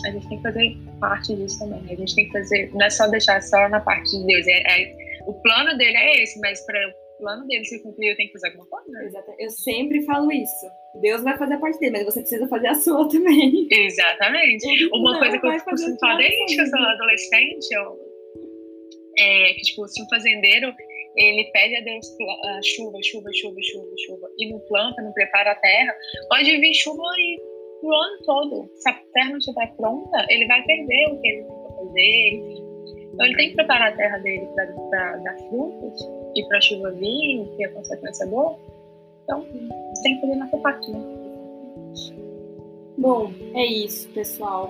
a 0.05 0.11
gente 0.11 0.27
tem 0.27 0.37
que 0.37 0.43
fazer 0.43 0.77
parte 0.99 1.35
disso 1.35 1.59
também. 1.59 1.83
A 1.89 1.95
gente 1.95 2.15
tem 2.15 2.25
que 2.25 2.31
fazer, 2.31 2.71
não 2.73 2.85
é 2.85 2.89
só 2.89 3.07
deixar 3.07 3.41
só 3.41 3.67
na 3.69 3.81
parte 3.81 4.09
de 4.09 4.25
Deus. 4.25 4.47
É, 4.47 4.81
é 4.81 4.95
o 5.25 5.33
plano 5.33 5.77
dele 5.77 5.97
é 5.97 6.23
esse, 6.23 6.39
mas 6.39 6.65
para 6.65 6.79
plano 7.17 7.45
dele 7.47 7.65
se 7.65 7.81
cumprir, 7.81 8.09
eu 8.09 8.15
tenho 8.15 8.29
que 8.29 8.33
fazer 8.33 8.47
alguma 8.47 8.67
coisa. 8.67 9.03
Exato. 9.03 9.33
Eu 9.39 9.49
sempre 9.49 10.03
falo 10.03 10.31
isso. 10.31 10.65
Deus 11.01 11.23
vai 11.23 11.37
fazer 11.37 11.55
a 11.55 11.59
parte 11.59 11.79
dele, 11.79 11.97
mas 11.97 12.05
você 12.05 12.21
precisa 12.21 12.47
fazer 12.47 12.67
a 12.67 12.75
sua 12.75 13.07
também. 13.09 13.67
Exatamente. 13.71 14.87
Uma 14.93 15.13
não, 15.13 15.19
coisa 15.19 15.39
que 15.39 15.47
eu 15.47 15.63
costumo 15.63 15.99
falar 15.99 16.17
desde 16.17 16.55
que 16.55 16.61
eu 16.61 16.67
sou 16.67 16.79
adolescente, 16.79 17.71
eu, 17.73 17.99
é 19.17 19.53
que, 19.53 19.61
tipo, 19.61 19.87
se 19.87 20.01
um 20.01 20.09
fazendeiro 20.09 20.73
ele 21.15 21.49
pede 21.51 21.75
a 21.77 21.81
Deus 21.81 22.05
uh, 22.07 22.63
chuva, 22.63 22.97
chuva, 23.01 23.29
chuva, 23.33 23.57
chuva, 23.61 23.95
chuva, 24.05 24.27
e 24.37 24.51
não 24.51 24.59
planta, 24.67 25.01
não 25.01 25.13
prepara 25.13 25.51
a 25.51 25.55
terra, 25.55 25.95
pode 26.27 26.57
vir 26.57 26.73
chuva 26.73 27.03
e 27.17 27.39
o 27.81 27.93
ano 27.93 28.21
todo. 28.25 28.69
Se 28.75 28.89
a 28.89 28.93
terra 29.13 29.29
não 29.29 29.37
estiver 29.37 29.73
pronta, 29.77 30.25
ele 30.29 30.45
vai 30.47 30.61
perder 30.63 31.07
o 31.07 31.21
que 31.21 31.27
ele 31.27 31.43
tem 31.43 31.61
para 31.61 31.75
fazer. 31.75 32.65
Então 33.13 33.25
ele 33.25 33.35
tem 33.37 33.49
que 33.49 33.55
preparar 33.55 33.93
a 33.93 33.95
terra 33.95 34.17
dele 34.17 34.45
para 34.89 35.17
dar 35.17 35.37
frutos 35.49 36.24
e 36.35 36.43
para 36.45 36.57
a 36.57 36.61
chuva 36.61 36.91
vir, 36.91 37.47
que 37.55 37.65
a 37.65 37.71
consequência 37.71 38.27
boa. 38.27 38.57
Então, 39.23 39.45
tem 40.03 40.15
que 40.15 40.21
fazer 40.21 40.35
nossa 40.35 40.57
parte, 40.57 40.91
né? 40.91 40.99
Bom, 42.97 43.31
é 43.53 43.65
isso, 43.65 44.09
pessoal. 44.09 44.69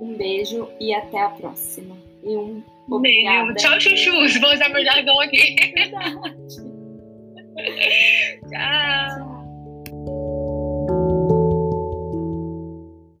Um 0.00 0.14
beijo 0.16 0.68
e 0.80 0.94
até 0.94 1.22
a 1.22 1.30
próxima. 1.30 1.96
E 2.22 2.36
um 2.36 2.62
Obrigada. 2.90 3.54
Tchau, 3.54 3.80
chuchus. 3.80 4.40
Vou 4.40 4.52
usar 4.52 4.68
meu 4.70 4.84
jargão 4.84 5.20
aqui. 5.20 5.54
Tchau. 8.48 9.37